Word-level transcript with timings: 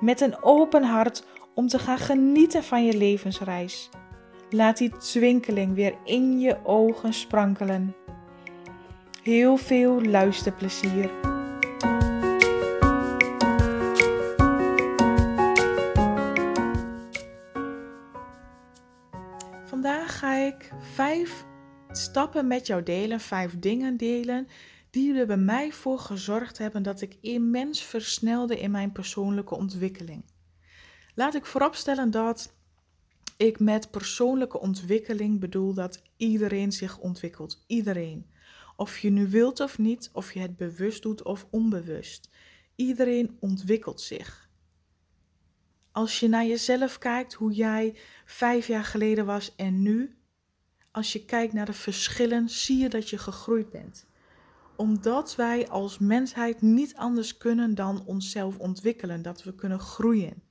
met 0.00 0.20
een 0.20 0.42
open 0.42 0.82
hart 0.82 1.24
om 1.54 1.68
te 1.68 1.78
gaan 1.78 1.98
genieten 1.98 2.64
van 2.64 2.84
je 2.84 2.96
levensreis. 2.96 3.90
Laat 4.50 4.76
die 4.76 4.96
twinkeling 4.96 5.74
weer 5.74 5.94
in 6.04 6.40
je 6.40 6.56
ogen 6.64 7.12
sprankelen. 7.12 7.94
Heel 9.22 9.56
veel 9.56 10.02
luisterplezier. 10.02 11.10
Vandaag 19.64 20.18
ga 20.18 20.34
ik 20.34 20.72
vijf 20.78 21.44
stappen 21.90 22.46
met 22.46 22.66
jou 22.66 22.82
delen, 22.82 23.20
vijf 23.20 23.58
dingen 23.58 23.96
delen 23.96 24.48
die 24.96 25.14
er 25.14 25.26
bij 25.26 25.36
mij 25.36 25.72
voor 25.72 25.98
gezorgd 25.98 26.58
hebben 26.58 26.82
dat 26.82 27.00
ik 27.00 27.16
immens 27.20 27.82
versnelde 27.82 28.60
in 28.60 28.70
mijn 28.70 28.92
persoonlijke 28.92 29.54
ontwikkeling. 29.54 30.24
Laat 31.14 31.34
ik 31.34 31.46
vooropstellen 31.46 32.10
dat 32.10 32.54
ik 33.36 33.60
met 33.60 33.90
persoonlijke 33.90 34.60
ontwikkeling 34.60 35.40
bedoel 35.40 35.74
dat 35.74 36.02
iedereen 36.16 36.72
zich 36.72 36.98
ontwikkelt. 36.98 37.64
Iedereen. 37.66 38.30
Of 38.76 38.98
je 38.98 39.10
nu 39.10 39.28
wilt 39.28 39.60
of 39.60 39.78
niet, 39.78 40.10
of 40.12 40.32
je 40.32 40.40
het 40.40 40.56
bewust 40.56 41.02
doet 41.02 41.22
of 41.22 41.46
onbewust. 41.50 42.30
Iedereen 42.74 43.36
ontwikkelt 43.40 44.00
zich. 44.00 44.50
Als 45.92 46.20
je 46.20 46.28
naar 46.28 46.46
jezelf 46.46 46.98
kijkt, 46.98 47.34
hoe 47.34 47.52
jij 47.52 47.96
vijf 48.24 48.66
jaar 48.66 48.84
geleden 48.84 49.26
was 49.26 49.54
en 49.56 49.82
nu, 49.82 50.16
als 50.90 51.12
je 51.12 51.24
kijkt 51.24 51.52
naar 51.52 51.66
de 51.66 51.72
verschillen, 51.72 52.48
zie 52.48 52.78
je 52.78 52.88
dat 52.88 53.10
je 53.10 53.18
gegroeid 53.18 53.70
bent 53.70 54.06
omdat 54.76 55.36
wij 55.36 55.68
als 55.68 55.98
mensheid 55.98 56.62
niet 56.62 56.96
anders 56.96 57.36
kunnen 57.36 57.74
dan 57.74 58.04
onszelf 58.06 58.58
ontwikkelen, 58.58 59.22
dat 59.22 59.42
we 59.42 59.54
kunnen 59.54 59.80
groeien. 59.80 60.42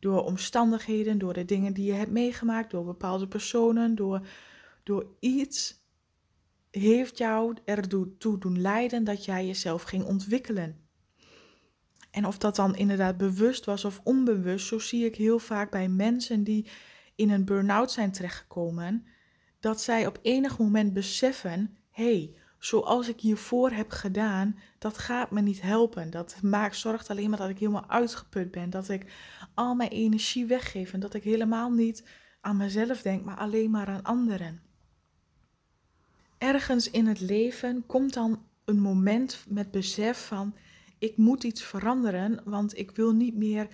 Door 0.00 0.24
omstandigheden, 0.24 1.18
door 1.18 1.32
de 1.32 1.44
dingen 1.44 1.72
die 1.72 1.84
je 1.84 1.92
hebt 1.92 2.10
meegemaakt, 2.10 2.70
door 2.70 2.84
bepaalde 2.84 3.28
personen, 3.28 3.94
door, 3.94 4.26
door 4.82 5.06
iets 5.20 5.80
heeft 6.70 7.18
jou 7.18 7.56
ertoe 7.64 8.38
doen 8.38 8.60
leiden 8.60 9.04
dat 9.04 9.24
jij 9.24 9.46
jezelf 9.46 9.82
ging 9.82 10.04
ontwikkelen. 10.04 10.80
En 12.10 12.26
of 12.26 12.38
dat 12.38 12.56
dan 12.56 12.76
inderdaad 12.76 13.16
bewust 13.16 13.64
was 13.64 13.84
of 13.84 14.00
onbewust, 14.04 14.66
zo 14.66 14.78
zie 14.78 15.04
ik 15.04 15.16
heel 15.16 15.38
vaak 15.38 15.70
bij 15.70 15.88
mensen 15.88 16.44
die 16.44 16.66
in 17.14 17.30
een 17.30 17.44
burn-out 17.44 17.90
zijn 17.90 18.12
terechtgekomen, 18.12 19.06
dat 19.60 19.80
zij 19.80 20.06
op 20.06 20.18
enig 20.22 20.58
moment 20.58 20.92
beseffen: 20.92 21.76
hé, 21.90 22.04
hey, 22.04 22.34
zoals 22.64 23.08
ik 23.08 23.20
hiervoor 23.20 23.70
heb 23.70 23.90
gedaan, 23.90 24.58
dat 24.78 24.98
gaat 24.98 25.30
me 25.30 25.40
niet 25.40 25.62
helpen. 25.62 26.10
Dat 26.10 26.36
maakt, 26.42 26.76
zorgt 26.76 27.10
alleen 27.10 27.30
maar 27.30 27.38
dat 27.38 27.48
ik 27.48 27.58
helemaal 27.58 27.88
uitgeput 27.88 28.50
ben. 28.50 28.70
Dat 28.70 28.88
ik 28.88 29.12
al 29.54 29.74
mijn 29.74 29.90
energie 29.90 30.46
weggeef 30.46 30.92
en 30.92 31.00
dat 31.00 31.14
ik 31.14 31.22
helemaal 31.22 31.70
niet 31.70 32.08
aan 32.40 32.56
mezelf 32.56 33.02
denk, 33.02 33.24
maar 33.24 33.36
alleen 33.36 33.70
maar 33.70 33.86
aan 33.86 34.02
anderen. 34.02 34.62
Ergens 36.38 36.90
in 36.90 37.06
het 37.06 37.20
leven 37.20 37.86
komt 37.86 38.12
dan 38.14 38.46
een 38.64 38.80
moment 38.80 39.44
met 39.48 39.70
besef 39.70 40.26
van 40.26 40.54
ik 40.98 41.16
moet 41.16 41.44
iets 41.44 41.62
veranderen, 41.62 42.40
want 42.44 42.78
ik 42.78 42.90
wil 42.90 43.12
niet 43.12 43.36
meer 43.36 43.68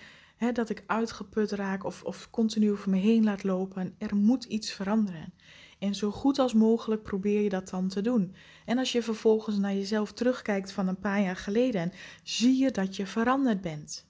dat 0.52 0.70
ik 0.70 0.84
uitgeput 0.86 1.50
raak 1.50 1.84
of, 1.84 2.02
of 2.02 2.30
continu 2.30 2.70
over 2.70 2.90
me 2.90 2.96
heen 2.96 3.24
laat 3.24 3.42
lopen. 3.42 3.94
Er 3.98 4.16
moet 4.16 4.44
iets 4.44 4.72
veranderen. 4.72 5.32
En 5.78 5.94
zo 5.94 6.10
goed 6.10 6.38
als 6.38 6.54
mogelijk 6.54 7.02
probeer 7.02 7.40
je 7.40 7.48
dat 7.48 7.68
dan 7.68 7.88
te 7.88 8.00
doen. 8.00 8.34
En 8.64 8.78
als 8.78 8.92
je 8.92 9.02
vervolgens 9.02 9.58
naar 9.58 9.74
jezelf 9.74 10.12
terugkijkt 10.12 10.72
van 10.72 10.88
een 10.88 10.98
paar 10.98 11.20
jaar 11.20 11.36
geleden, 11.36 11.92
zie 12.22 12.58
je 12.58 12.70
dat 12.70 12.96
je 12.96 13.06
veranderd 13.06 13.60
bent. 13.60 14.06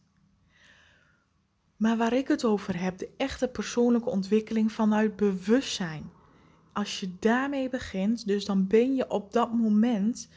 Maar 1.77 1.97
waar 1.97 2.13
ik 2.13 2.29
het 2.29 2.45
over 2.45 2.81
heb, 2.81 2.99
de 2.99 3.11
echte 3.17 3.49
persoonlijke 3.49 4.11
ontwikkeling 4.11 4.73
vanuit 4.73 5.17
bewustzijn. 5.17 6.11
Als 6.73 7.01
je 7.01 7.11
daarmee 7.19 7.69
begint, 7.69 8.27
dus 8.27 8.45
dan 8.45 8.67
ben 8.67 8.95
je 8.95 9.11
op 9.11 9.33
dat 9.33 9.53
moment 9.53 10.29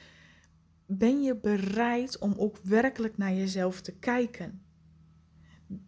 ben 0.85 1.21
je 1.21 1.35
bereid 1.35 2.19
om 2.19 2.33
ook 2.37 2.57
werkelijk 2.63 3.17
naar 3.17 3.33
jezelf 3.33 3.81
te 3.81 3.91
kijken 3.91 4.61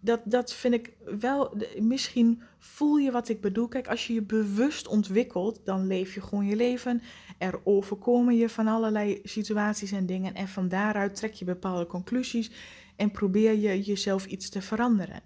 dat, 0.02 0.22
dat 0.26 0.54
vind 0.54 0.74
ik 0.74 0.94
wel. 1.20 1.58
Misschien 1.80 2.42
voel 2.60 2.98
je 2.98 3.12
wat 3.12 3.30
ik 3.30 3.42
bedoel. 3.42 3.68
Kijk, 3.68 3.88
als 3.88 4.08
je 4.08 4.14
je 4.14 4.22
bewust 4.22 4.88
ontwikkelt, 4.88 5.62
dan 5.66 5.88
leef 5.88 6.14
je 6.14 6.22
gewoon 6.22 6.46
je 6.46 6.56
leven. 6.56 7.02
Er 7.38 7.60
overkomen 7.64 8.36
je 8.36 8.50
van 8.50 8.68
allerlei 8.68 9.20
situaties 9.24 9.92
en 9.92 10.06
dingen. 10.06 10.34
En 10.34 10.48
van 10.48 10.68
daaruit 10.68 11.16
trek 11.16 11.34
je 11.34 11.46
bepaalde 11.46 11.88
conclusies 11.88 12.52
en 12.96 13.12
probeer 13.12 13.54
je 13.56 13.82
jezelf 13.82 14.26
iets 14.26 14.50
te 14.50 14.62
veranderen. 14.62 15.22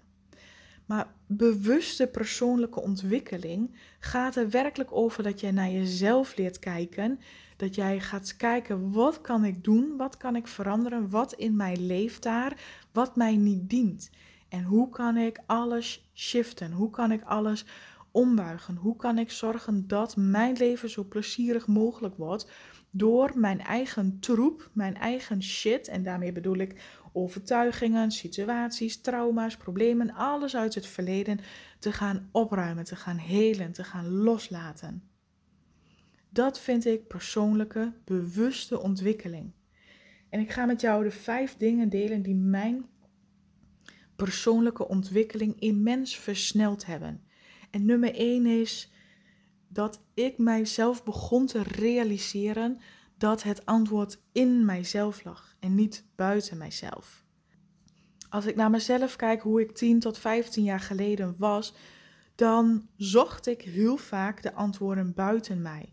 Maar 0.86 1.14
bewuste 1.26 2.06
persoonlijke 2.06 2.80
ontwikkeling 2.80 3.76
gaat 3.98 4.36
er 4.36 4.50
werkelijk 4.50 4.92
over 4.92 5.22
dat 5.22 5.40
jij 5.40 5.50
naar 5.50 5.70
jezelf 5.70 6.36
leert 6.36 6.58
kijken. 6.58 7.20
Dat 7.56 7.74
jij 7.74 8.00
gaat 8.00 8.36
kijken, 8.36 8.92
wat 8.92 9.20
kan 9.20 9.44
ik 9.44 9.64
doen? 9.64 9.96
Wat 9.96 10.16
kan 10.16 10.36
ik 10.36 10.46
veranderen? 10.46 11.10
Wat 11.10 11.32
in 11.32 11.56
mij 11.56 11.76
leeft 11.76 12.22
daar? 12.22 12.60
Wat 12.92 13.16
mij 13.16 13.36
niet 13.36 13.70
dient? 13.70 14.10
En 14.48 14.64
hoe 14.64 14.88
kan 14.88 15.16
ik 15.16 15.40
alles 15.46 16.10
shiften? 16.14 16.72
Hoe 16.72 16.90
kan 16.90 17.12
ik 17.12 17.22
alles 17.22 17.64
ombuigen? 18.10 18.76
Hoe 18.76 18.96
kan 18.96 19.18
ik 19.18 19.30
zorgen 19.30 19.86
dat 19.86 20.16
mijn 20.16 20.56
leven 20.56 20.90
zo 20.90 21.04
plezierig 21.04 21.66
mogelijk 21.66 22.16
wordt 22.16 22.50
door 22.90 23.32
mijn 23.34 23.60
eigen 23.60 24.20
troep, 24.20 24.70
mijn 24.72 24.96
eigen 24.96 25.42
shit, 25.42 25.88
en 25.88 26.02
daarmee 26.02 26.32
bedoel 26.32 26.56
ik 26.56 26.82
overtuigingen, 27.12 28.10
situaties, 28.10 29.00
trauma's, 29.00 29.56
problemen, 29.56 30.14
alles 30.14 30.56
uit 30.56 30.74
het 30.74 30.86
verleden 30.86 31.40
te 31.78 31.92
gaan 31.92 32.28
opruimen, 32.32 32.84
te 32.84 32.96
gaan 32.96 33.16
helen, 33.16 33.72
te 33.72 33.84
gaan 33.84 34.08
loslaten. 34.08 35.02
Dat 36.30 36.60
vind 36.60 36.84
ik 36.86 37.06
persoonlijke, 37.06 37.92
bewuste 38.04 38.80
ontwikkeling. 38.80 39.52
En 40.28 40.40
ik 40.40 40.50
ga 40.50 40.64
met 40.64 40.80
jou 40.80 41.04
de 41.04 41.10
vijf 41.10 41.56
dingen 41.56 41.88
delen 41.88 42.22
die 42.22 42.34
mijn 42.34 42.86
persoonlijke 44.24 44.88
ontwikkeling 44.88 45.60
immens 45.60 46.16
versneld 46.16 46.86
hebben. 46.86 47.22
En 47.70 47.84
nummer 47.84 48.14
1 48.14 48.46
is 48.46 48.92
dat 49.68 50.00
ik 50.14 50.38
mijzelf 50.38 51.04
begon 51.04 51.46
te 51.46 51.62
realiseren 51.62 52.78
dat 53.18 53.42
het 53.42 53.66
antwoord 53.66 54.18
in 54.32 54.64
mijzelf 54.64 55.24
lag 55.24 55.56
en 55.60 55.74
niet 55.74 56.04
buiten 56.16 56.58
mijzelf. 56.58 57.24
Als 58.28 58.46
ik 58.46 58.56
naar 58.56 58.70
mezelf 58.70 59.16
kijk 59.16 59.42
hoe 59.42 59.60
ik 59.60 59.72
10 59.72 60.00
tot 60.00 60.18
15 60.18 60.64
jaar 60.64 60.80
geleden 60.80 61.34
was, 61.38 61.74
dan 62.34 62.88
zocht 62.96 63.46
ik 63.46 63.62
heel 63.62 63.96
vaak 63.96 64.42
de 64.42 64.54
antwoorden 64.54 65.14
buiten 65.14 65.62
mij. 65.62 65.92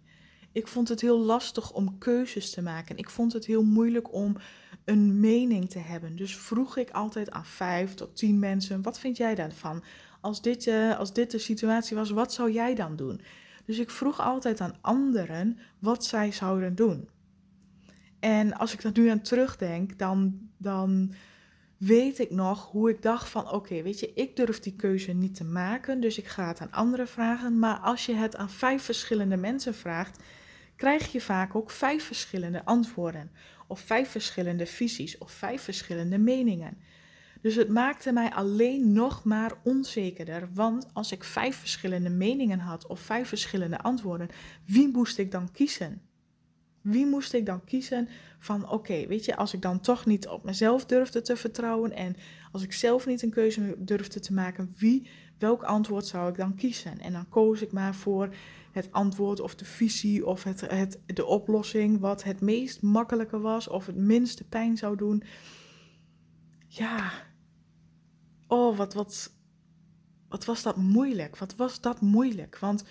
Ik 0.52 0.68
vond 0.68 0.90
het 0.90 1.02
heel 1.02 1.20
lastig 1.20 1.74
om 1.74 1.98
keuzes 1.98 2.52
te 2.52 2.62
maken. 2.62 2.98
Ik 2.98 3.10
vond 3.10 3.34
het 3.34 3.46
heel 3.46 3.64
moeilijk 3.64 4.14
om 4.14 4.38
een 4.86 5.20
mening 5.20 5.70
te 5.70 5.80
hebben. 5.80 6.16
Dus 6.16 6.38
vroeg 6.38 6.78
ik 6.78 6.90
altijd 6.90 7.32
aan 7.32 7.46
vijf 7.46 7.94
tot 7.94 8.16
tien 8.16 8.40
mensen: 8.40 8.82
wat 8.82 9.00
vind 9.00 9.18
jij 9.18 9.36
daarvan? 9.36 9.84
Als 10.22 10.42
dit, 10.42 10.66
uh, 10.66 11.00
als 11.00 11.14
dit 11.14 11.32
de 11.32 11.38
situatie 11.38 11.96
was, 11.96 12.10
wat 12.10 12.34
zou 12.34 12.52
jij 12.52 12.76
dan 12.76 12.96
doen? 12.96 13.22
Dus 13.66 13.80
ik 13.80 13.90
vroeg 13.90 14.20
altijd 14.20 14.62
aan 14.62 14.78
anderen 14.82 15.58
wat 15.80 16.06
zij 16.06 16.32
zouden 16.32 16.76
doen. 16.76 17.10
En 18.20 18.54
als 18.54 18.74
ik 18.74 18.82
dat 18.82 18.96
nu 18.96 19.08
aan 19.08 19.22
terugdenk, 19.22 20.00
dan, 20.00 20.50
dan 20.58 21.14
weet 21.78 22.20
ik 22.20 22.32
nog 22.32 22.72
hoe 22.72 22.90
ik 22.90 23.02
dacht 23.02 23.30
van 23.30 23.52
oké, 23.52 23.82
weet 23.82 24.00
je, 24.00 24.14
ik 24.14 24.36
durf 24.36 24.60
die 24.60 24.76
keuze 24.76 25.12
niet 25.12 25.36
te 25.36 25.44
maken, 25.44 26.00
dus 26.00 26.18
ik 26.18 26.28
ga 26.28 26.48
het 26.48 26.60
aan 26.60 26.72
anderen 26.72 27.08
vragen. 27.08 27.60
Maar 27.60 27.78
als 27.78 28.06
je 28.06 28.14
het 28.14 28.36
aan 28.36 28.50
vijf 28.50 28.84
verschillende 28.84 29.38
mensen 29.38 29.74
vraagt, 29.76 30.24
krijg 30.76 31.12
je 31.12 31.22
vaak 31.22 31.56
ook 31.56 31.72
vijf 31.72 32.04
verschillende 32.04 32.66
antwoorden, 32.66 33.32
of 33.68 33.80
vijf 33.80 34.10
verschillende 34.10 34.66
visies, 34.66 35.18
of 35.18 35.32
vijf 35.32 35.62
verschillende 35.62 36.18
meningen. 36.18 36.78
Dus 37.42 37.56
het 37.56 37.70
maakte 37.70 38.12
mij 38.12 38.32
alleen 38.32 38.94
nog 38.94 39.24
maar 39.24 39.54
onzekerder, 39.64 40.50
want 40.54 40.90
als 40.94 41.12
ik 41.12 41.24
vijf 41.24 41.56
verschillende 41.56 42.10
meningen 42.10 42.60
had 42.60 42.88
of 42.88 43.00
vijf 43.00 43.28
verschillende 43.28 43.80
antwoorden, 43.80 44.30
wie 44.66 44.88
moest 44.88 45.18
ik 45.18 45.32
dan 45.32 45.52
kiezen? 45.52 46.02
Wie 46.82 47.06
moest 47.06 47.34
ik 47.34 47.46
dan 47.46 47.64
kiezen 47.64 48.10
van 48.40 48.70
oké, 48.70 49.08
weet 49.08 49.26
je, 49.26 49.36
als 49.36 49.54
ik 49.54 49.62
dan 49.62 49.80
toch 49.80 50.06
niet 50.06 50.28
op 50.28 50.44
mezelf 50.44 50.86
durfde 50.86 51.22
te 51.22 51.36
vertrouwen 51.36 51.92
en 51.92 52.16
als 52.52 52.64
ik 52.64 52.74
zelf 52.74 53.06
niet 53.06 53.22
een 53.22 53.30
keuze 53.30 53.76
durfde 53.78 54.20
te 54.20 54.34
maken, 54.34 54.74
wie, 54.78 55.08
welk 55.38 55.64
antwoord 55.64 56.06
zou 56.06 56.30
ik 56.30 56.38
dan 56.38 56.56
kiezen? 56.56 57.00
En 57.00 57.14
dan 57.14 57.30
koos 57.30 57.62
ik 57.62 57.72
maar 57.72 57.96
voor 57.96 58.30
het 58.76 58.92
antwoord 58.92 59.40
of 59.40 59.56
de 59.56 59.66
visie 59.66 60.26
of 60.26 60.44
het, 60.44 60.62
het, 60.62 61.00
de 61.06 61.26
oplossing 61.26 62.00
wat 62.00 62.24
het 62.24 62.42
meest 62.42 62.82
makkelijke 62.82 63.40
was 63.40 63.68
of 63.68 63.86
het 63.86 63.96
minste 63.96 64.44
pijn 64.44 64.78
zou 64.78 64.98
doen. 64.98 65.24
Ja, 66.68 67.12
oh, 68.48 68.78
wat, 68.78 68.94
wat, 68.94 69.32
wat 70.30 70.46
was 70.46 70.64
dat 70.64 70.76
moeilijk? 70.76 71.38
Wat 71.38 71.56
was 71.56 71.82
dat 71.82 72.02
moeilijk? 72.02 72.60
Want 72.60 72.84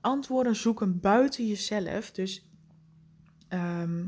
antwoorden 0.00 0.56
zoeken 0.56 1.00
buiten 1.00 1.46
jezelf, 1.46 2.10
dus 2.10 2.52
Ehm, 3.52 4.06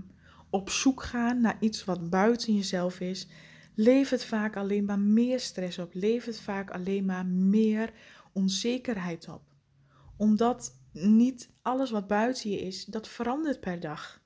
op 0.51 0.71
zoek 0.71 1.03
gaan 1.03 1.41
naar 1.41 1.57
iets 1.61 1.85
wat 1.85 2.11
buiten 2.11 2.55
jezelf 2.55 3.01
is, 3.01 3.29
levert 3.75 4.25
vaak 4.25 4.57
alleen 4.57 4.85
maar 4.85 4.99
meer 4.99 5.41
stress 5.41 5.79
op, 5.79 5.95
levert 5.95 6.41
vaak 6.41 6.71
alleen 6.71 7.05
maar 7.05 7.27
meer 7.27 7.93
onzekerheid 8.33 9.29
op. 9.29 9.43
Omdat 10.17 10.79
niet 10.95 11.51
alles 11.63 11.91
wat 11.91 12.07
buiten 12.07 12.51
je 12.51 12.61
is, 12.61 12.85
dat 12.85 13.09
verandert 13.09 13.61
per 13.61 13.81
dag. 13.81 14.23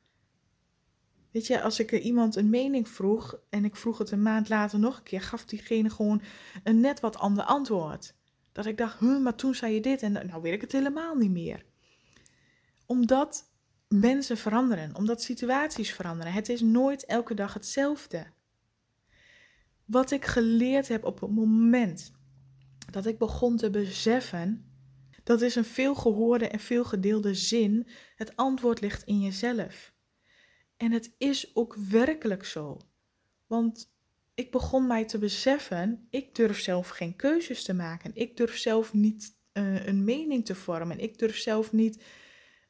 Weet 1.31 1.47
je, 1.47 1.63
als 1.63 1.79
ik 1.79 1.93
iemand 1.93 2.37
een 2.37 2.51
mening 2.51 2.89
vroeg 2.89 3.39
en 3.51 3.65
ik 3.65 3.77
vroeg 3.77 3.99
het 3.99 4.11
een 4.11 4.23
maand 4.23 4.49
later 4.49 4.79
nog 4.79 4.97
een 4.97 5.03
keer, 5.03 5.21
gaf 5.21 5.45
diegene 5.45 5.91
gewoon 5.91 6.23
een 6.65 6.81
net 6.81 7.01
wat 7.01 7.17
ander 7.17 7.45
antwoord. 7.45 8.15
Dat 8.53 8.67
ik 8.67 8.77
dacht, 8.77 8.99
hm, 8.99 9.23
maar 9.23 9.35
toen 9.35 9.55
zei 9.55 9.75
je 9.75 9.81
dit 9.81 10.03
en 10.03 10.13
nou 10.13 10.43
weet 10.43 10.53
ik 10.53 10.61
het 10.61 10.73
helemaal 10.73 11.15
niet 11.15 11.31
meer. 11.31 11.65
Omdat 12.87 13.51
mensen 13.89 14.37
veranderen, 14.37 14.95
omdat 14.95 15.23
situaties 15.23 15.93
veranderen. 15.93 16.33
Het 16.33 16.49
is 16.49 16.61
nooit 16.61 17.05
elke 17.05 17.35
dag 17.35 17.55
hetzelfde. 17.55 18.27
Wat 19.85 20.11
ik 20.11 20.25
geleerd 20.25 20.89
heb 20.89 21.05
op 21.05 21.21
het 21.21 21.31
moment 21.31 22.13
dat 22.91 23.07
ik 23.07 23.19
begon 23.19 23.57
te 23.57 23.71
beseffen, 23.71 24.69
dat 25.29 25.41
is 25.41 25.55
een 25.55 25.65
veel 25.65 25.95
gehoorde 25.95 26.49
en 26.49 26.61
veel 26.61 26.85
gedeelde 26.85 27.35
zin. 27.35 27.87
Het 28.17 28.37
antwoord 28.37 28.81
ligt 28.81 29.03
in 29.03 29.21
jezelf. 29.21 29.93
En 30.77 30.93
het 30.93 31.15
is 31.19 31.57
ook 31.57 31.75
werkelijk 31.75 32.45
zo. 32.45 32.81
Want 33.47 33.93
ik 34.35 34.51
begon 34.51 34.87
mij 34.87 35.05
te 35.05 35.19
beseffen, 35.19 36.07
ik 36.11 36.35
durf 36.35 36.61
zelf 36.61 36.89
geen 36.89 37.17
keuzes 37.17 37.65
te 37.65 37.75
maken. 37.75 38.11
Ik 38.15 38.37
durf 38.37 38.57
zelf 38.57 38.93
niet 38.93 39.37
uh, 39.53 39.87
een 39.87 40.05
mening 40.05 40.45
te 40.45 40.55
vormen. 40.55 40.99
Ik 40.99 41.19
durf 41.19 41.37
zelf 41.37 41.73
niet 41.73 42.03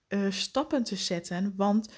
uh, 0.08 0.31
stappen 0.31 0.82
te 0.82 0.96
zetten. 0.96 1.52
Want 1.56 1.93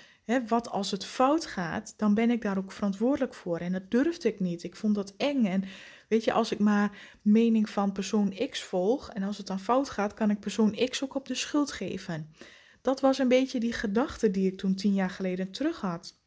wat 0.47 0.69
als 0.69 0.91
het 0.91 1.05
fout 1.05 1.47
gaat, 1.47 1.95
dan 1.97 2.15
ben 2.15 2.31
ik 2.31 2.43
daar 2.43 2.59
ook 2.59 2.73
verantwoordelijk 2.73 3.35
voor. 3.35 3.59
En 3.59 3.73
dat 3.73 3.91
durfde 3.91 4.29
ik 4.29 4.41
niet. 4.41 4.63
Ik 4.63 4.77
vond 4.77 4.95
dat 4.95 5.15
eng. 5.17 5.45
En 5.45 5.65
weet 6.09 6.25
je, 6.25 6.33
als 6.33 6.53
ik 6.53 6.59
maar 6.59 6.99
mening 7.23 7.71
van 7.71 7.93
persoon 7.93 8.49
X 8.51 8.63
volg 8.63 9.11
en 9.11 9.23
als 9.23 9.39
het 9.39 9.47
dan 9.47 9.61
fout 9.61 9.91
gaat, 9.91 10.15
kan 10.15 10.31
ik 10.31 10.41
persoon 10.41 10.89
X 10.89 11.03
ook 11.05 11.15
op 11.15 11.27
de 11.27 11.35
schuld 11.35 11.73
geven. 11.73 12.35
Dat 12.83 13.01
was 13.01 13.19
een 13.19 13.29
beetje 13.29 13.61
die 13.61 13.73
gedachte 13.73 14.31
die 14.31 14.51
ik 14.53 14.59
toen 14.59 14.75
tien 14.75 14.95
jaar 14.95 15.11
geleden 15.11 15.51
terug 15.51 15.81
had. 15.81 16.19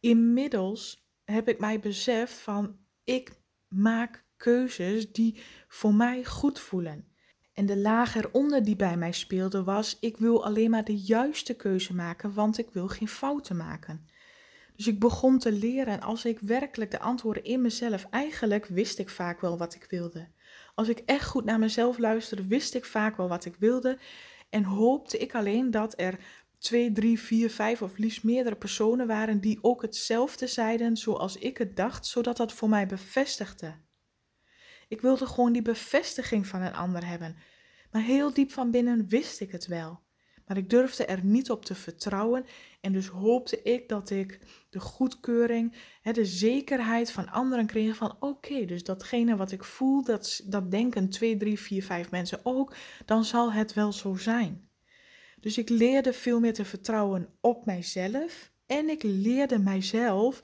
Inmiddels 0.00 1.08
heb 1.24 1.48
ik 1.48 1.58
mij 1.58 1.80
beseft 1.80 2.34
van 2.34 2.78
ik 3.04 3.32
maak 3.68 4.24
keuzes 4.36 5.12
die 5.12 5.40
voor 5.68 5.94
mij 5.94 6.24
goed 6.24 6.60
voelen. 6.60 7.09
En 7.54 7.66
de 7.66 7.78
laag 7.78 8.16
eronder 8.16 8.64
die 8.64 8.76
bij 8.76 8.96
mij 8.96 9.12
speelde 9.12 9.64
was: 9.64 9.96
ik 10.00 10.16
wil 10.16 10.44
alleen 10.44 10.70
maar 10.70 10.84
de 10.84 10.96
juiste 10.96 11.54
keuze 11.54 11.94
maken, 11.94 12.34
want 12.34 12.58
ik 12.58 12.70
wil 12.70 12.88
geen 12.88 13.08
fouten 13.08 13.56
maken. 13.56 14.06
Dus 14.76 14.86
ik 14.86 15.00
begon 15.00 15.38
te 15.38 15.52
leren 15.52 15.92
en 15.92 16.00
als 16.00 16.24
ik 16.24 16.38
werkelijk 16.38 16.90
de 16.90 17.00
antwoorden 17.00 17.44
in 17.44 17.62
mezelf, 17.62 18.06
eigenlijk 18.10 18.66
wist 18.66 18.98
ik 18.98 19.10
vaak 19.10 19.40
wel 19.40 19.58
wat 19.58 19.74
ik 19.74 19.86
wilde. 19.88 20.28
Als 20.74 20.88
ik 20.88 20.98
echt 20.98 21.26
goed 21.26 21.44
naar 21.44 21.58
mezelf 21.58 21.98
luisterde, 21.98 22.46
wist 22.46 22.74
ik 22.74 22.84
vaak 22.84 23.16
wel 23.16 23.28
wat 23.28 23.44
ik 23.44 23.56
wilde 23.56 23.98
en 24.50 24.64
hoopte 24.64 25.18
ik 25.18 25.34
alleen 25.34 25.70
dat 25.70 26.00
er 26.00 26.18
twee, 26.58 26.92
drie, 26.92 27.20
vier, 27.20 27.50
vijf 27.50 27.82
of 27.82 27.96
liefst 27.96 28.24
meerdere 28.24 28.56
personen 28.56 29.06
waren 29.06 29.40
die 29.40 29.58
ook 29.62 29.82
hetzelfde 29.82 30.46
zeiden 30.46 30.96
zoals 30.96 31.36
ik 31.36 31.58
het 31.58 31.76
dacht, 31.76 32.06
zodat 32.06 32.36
dat 32.36 32.52
voor 32.52 32.68
mij 32.68 32.86
bevestigde. 32.86 33.74
Ik 34.90 35.00
wilde 35.00 35.26
gewoon 35.26 35.52
die 35.52 35.62
bevestiging 35.62 36.46
van 36.46 36.60
een 36.60 36.74
ander 36.74 37.06
hebben. 37.06 37.36
Maar 37.90 38.02
heel 38.02 38.32
diep 38.32 38.52
van 38.52 38.70
binnen 38.70 39.08
wist 39.08 39.40
ik 39.40 39.52
het 39.52 39.66
wel. 39.66 40.00
Maar 40.46 40.56
ik 40.56 40.70
durfde 40.70 41.04
er 41.04 41.24
niet 41.24 41.50
op 41.50 41.64
te 41.64 41.74
vertrouwen 41.74 42.46
en 42.80 42.92
dus 42.92 43.06
hoopte 43.06 43.62
ik 43.62 43.88
dat 43.88 44.10
ik 44.10 44.38
de 44.70 44.80
goedkeuring, 44.80 45.74
de 46.02 46.24
zekerheid 46.24 47.12
van 47.12 47.28
anderen 47.28 47.66
kreeg 47.66 47.96
van 47.96 48.16
oké, 48.20 48.64
dus 48.64 48.84
datgene 48.84 49.36
wat 49.36 49.52
ik 49.52 49.64
voel, 49.64 50.04
dat, 50.04 50.40
dat 50.44 50.70
denken 50.70 51.08
twee, 51.08 51.36
drie, 51.36 51.60
vier, 51.60 51.84
vijf 51.84 52.10
mensen 52.10 52.40
ook, 52.42 52.74
dan 53.04 53.24
zal 53.24 53.52
het 53.52 53.74
wel 53.74 53.92
zo 53.92 54.16
zijn. 54.16 54.68
Dus 55.40 55.58
ik 55.58 55.68
leerde 55.68 56.12
veel 56.12 56.40
meer 56.40 56.54
te 56.54 56.64
vertrouwen 56.64 57.28
op 57.40 57.66
mijzelf 57.66 58.52
en 58.66 58.88
ik 58.88 59.02
leerde 59.02 59.58
mijzelf 59.58 60.42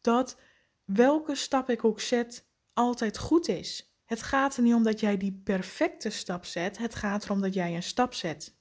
dat 0.00 0.36
welke 0.84 1.34
stap 1.34 1.70
ik 1.70 1.84
ook 1.84 2.00
zet 2.00 2.46
altijd 2.72 3.18
goed 3.18 3.48
is. 3.48 3.87
Het 4.08 4.22
gaat 4.22 4.56
er 4.56 4.62
niet 4.62 4.74
om 4.74 4.82
dat 4.82 5.00
jij 5.00 5.16
die 5.16 5.40
perfecte 5.44 6.10
stap 6.10 6.44
zet. 6.44 6.78
Het 6.78 6.94
gaat 6.94 7.24
erom 7.24 7.40
dat 7.40 7.54
jij 7.54 7.74
een 7.74 7.82
stap 7.82 8.14
zet. 8.14 8.56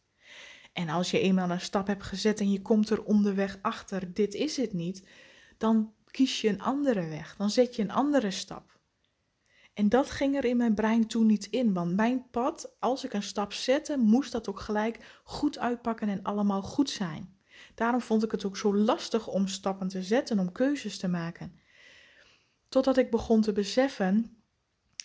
En 0.74 0.90
als 0.90 1.12
je 1.12 1.20
eenmaal 1.20 1.50
een 1.50 1.62
stap 1.62 1.88
hebt 1.88 2.04
gezet 2.04 2.40
en 2.40 2.52
je 2.52 2.62
komt 2.62 2.90
er 2.90 3.04
onderweg 3.04 3.58
achter, 3.62 4.14
dit 4.14 4.34
is 4.34 4.58
het 4.58 4.74
niet, 4.74 5.08
dan 5.58 5.94
kies 6.12 6.42
je 6.42 6.50
een 6.50 6.62
andere 6.62 7.08
weg. 7.08 7.36
Dan 7.36 7.50
zet 7.50 7.76
je 7.76 7.82
een 7.82 7.92
andere 7.92 8.32
stap. 8.32 8.80
En 9.74 9.90
dat 9.90 10.10
ging 10.10 10.36
er 10.36 10.46
in 10.46 10.58
mijn 10.58 10.76
brein 10.76 11.08
toen 11.08 11.26
niet 11.26 11.46
in, 11.46 11.74
want 11.74 11.96
mijn 11.96 12.30
pad, 12.30 12.76
als 12.80 13.04
ik 13.04 13.14
een 13.14 13.24
stap 13.24 13.54
zette, 13.54 13.98
moest 13.98 14.32
dat 14.32 14.50
ook 14.50 14.60
gelijk 14.60 15.20
goed 15.24 15.60
uitpakken 15.60 16.10
en 16.10 16.24
allemaal 16.24 16.62
goed 16.62 16.90
zijn. 16.90 17.38
Daarom 17.76 18.02
vond 18.02 18.24
ik 18.24 18.32
het 18.32 18.46
ook 18.46 18.58
zo 18.58 18.76
lastig 18.76 19.28
om 19.28 19.48
stappen 19.48 19.88
te 19.88 20.04
zetten, 20.04 20.40
om 20.40 20.52
keuzes 20.52 20.98
te 20.98 21.08
maken. 21.08 21.60
Totdat 22.70 22.98
ik 22.98 23.12
begon 23.12 23.42
te 23.42 23.52
beseffen 23.52 24.37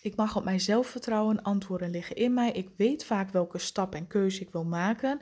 ik 0.03 0.15
mag 0.15 0.35
op 0.35 0.43
mijn 0.43 0.61
zelfvertrouwen, 0.61 1.41
antwoorden 1.41 1.89
liggen 1.89 2.15
in 2.15 2.33
mij. 2.33 2.51
Ik 2.51 2.69
weet 2.77 3.05
vaak 3.05 3.29
welke 3.29 3.57
stap 3.57 3.95
en 3.95 4.07
keuze 4.07 4.41
ik 4.41 4.51
wil 4.51 4.65
maken. 4.65 5.21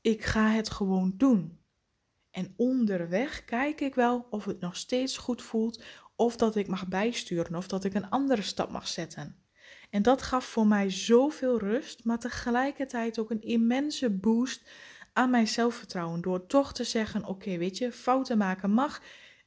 Ik 0.00 0.24
ga 0.24 0.48
het 0.50 0.70
gewoon 0.70 1.14
doen. 1.16 1.58
En 2.30 2.54
onderweg 2.56 3.44
kijk 3.44 3.80
ik 3.80 3.94
wel 3.94 4.26
of 4.30 4.44
het 4.44 4.60
nog 4.60 4.76
steeds 4.76 5.16
goed 5.16 5.42
voelt, 5.42 5.82
of 6.16 6.36
dat 6.36 6.56
ik 6.56 6.66
mag 6.66 6.88
bijsturen, 6.88 7.54
of 7.54 7.68
dat 7.68 7.84
ik 7.84 7.94
een 7.94 8.10
andere 8.10 8.42
stap 8.42 8.70
mag 8.70 8.88
zetten. 8.88 9.42
En 9.90 10.02
dat 10.02 10.22
gaf 10.22 10.44
voor 10.44 10.66
mij 10.66 10.90
zoveel 10.90 11.58
rust, 11.58 12.04
maar 12.04 12.18
tegelijkertijd 12.18 13.18
ook 13.18 13.30
een 13.30 13.42
immense 13.42 14.10
boost 14.10 14.70
aan 15.12 15.30
mijn 15.30 15.48
zelfvertrouwen. 15.48 16.20
Door 16.20 16.46
toch 16.46 16.72
te 16.72 16.84
zeggen: 16.84 17.24
Oké, 17.24 17.56
weet 17.56 17.78
je, 17.78 17.92
fouten 17.92 18.38
maken 18.38 18.70
mag 18.70 19.02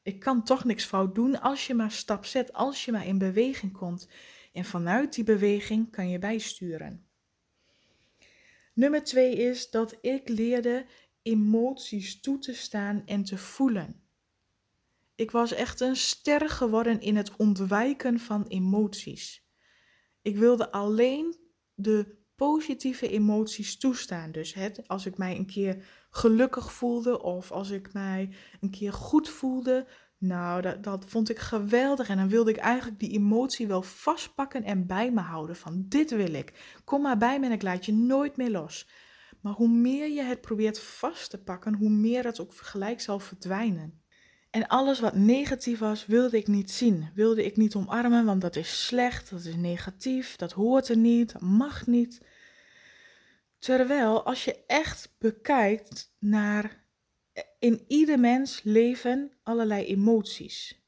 ik 0.08 0.20
kan 0.20 0.44
toch 0.44 0.64
niks 0.64 0.86
fout 0.86 1.16
doen 1.16 1.42
als 1.42 1.68
je 1.68 1.74
maar 1.74 1.92
stap 1.92 2.26
zet, 2.26 2.54
als 2.54 2.86
je 2.86 2.92
maar 2.92 3.08
in 3.08 3.18
beweging 3.18 3.74
komt. 3.74 4.08
En 4.54 4.66
vanuit 4.66 5.14
die 5.14 5.24
beweging 5.24 5.92
kan 5.92 6.10
je 6.10 6.20
bijsturen. 6.20 7.08
Nummer 8.74 9.04
twee 9.04 9.36
is 9.36 9.70
dat 9.70 9.98
ik 10.02 10.30
leerde 10.30 10.86
emoties 11.22 12.20
toe 12.20 12.40
te 12.40 12.54
staan 12.54 13.02
en 13.06 13.24
te 13.24 13.38
voelen. 13.38 14.02
Ik 15.16 15.32
was 15.32 15.52
echt 15.52 15.80
een 15.80 15.96
ster 15.96 16.50
geworden 16.50 17.02
in 17.02 17.16
het 17.16 17.36
ontwijken 17.36 18.20
van 18.20 18.46
emoties. 18.48 19.48
Ik 20.22 20.38
wilde 20.38 20.72
alleen 20.72 21.36
de 21.74 22.16
positieve 22.36 23.10
emoties 23.10 23.78
toestaan. 23.78 24.32
Dus 24.32 24.54
het, 24.54 24.88
als 24.88 25.06
ik 25.06 25.18
mij 25.18 25.36
een 25.36 25.46
keer 25.46 25.86
gelukkig 26.18 26.74
voelde 26.74 27.22
of 27.22 27.52
als 27.52 27.70
ik 27.70 27.94
mij 27.94 28.30
een 28.62 28.70
keer 28.70 28.94
goed 28.94 29.30
voelde, 29.30 29.88
nou, 30.20 30.62
dat, 30.62 30.84
dat 30.84 31.06
vond 31.08 31.30
ik 31.30 31.40
geweldig. 31.40 32.10
En 32.10 32.18
dan 32.18 32.30
wilde 32.30 32.52
ik 32.52 32.58
eigenlijk 32.58 33.00
die 33.00 33.12
emotie 33.12 33.68
wel 33.68 33.82
vastpakken 33.82 34.64
en 34.64 34.88
bij 34.88 35.12
me 35.12 35.22
houden. 35.22 35.56
Van 35.56 35.86
dit 35.88 36.12
wil 36.12 36.34
ik. 36.34 36.80
Kom 36.84 37.02
maar 37.02 37.18
bij 37.18 37.40
me 37.40 37.46
en 37.46 37.52
ik 37.52 37.62
laat 37.62 37.86
je 37.86 37.94
nooit 37.94 38.38
meer 38.38 38.52
los. 38.52 38.88
Maar 39.42 39.54
hoe 39.54 39.70
meer 39.70 40.10
je 40.10 40.22
het 40.22 40.42
probeert 40.42 40.80
vast 40.80 41.30
te 41.30 41.38
pakken, 41.38 41.74
hoe 41.74 41.90
meer 41.90 42.26
het 42.26 42.40
ook 42.40 42.54
gelijk 42.56 43.02
zal 43.02 43.20
verdwijnen. 43.20 44.02
En 44.50 44.68
alles 44.68 45.00
wat 45.00 45.16
negatief 45.16 45.80
was, 45.80 46.06
wilde 46.06 46.38
ik 46.38 46.48
niet 46.48 46.72
zien. 46.72 47.10
Wilde 47.14 47.46
ik 47.46 47.58
niet 47.58 47.76
omarmen, 47.76 48.26
want 48.26 48.42
dat 48.42 48.56
is 48.56 48.86
slecht, 48.86 49.30
dat 49.30 49.46
is 49.46 49.56
negatief, 49.56 50.36
dat 50.36 50.52
hoort 50.52 50.88
er 50.88 50.98
niet, 50.98 51.34
dat 51.34 51.42
mag 51.42 51.88
niet. 51.88 52.22
Terwijl 53.60 54.24
als 54.24 54.46
je 54.46 54.66
echt 54.66 55.16
bekijkt 55.18 56.16
naar 56.20 56.86
in 57.60 57.84
ieder 57.88 58.20
mens 58.20 58.64
leven 58.64 59.32
allerlei 59.44 59.86
emoties. 59.86 60.86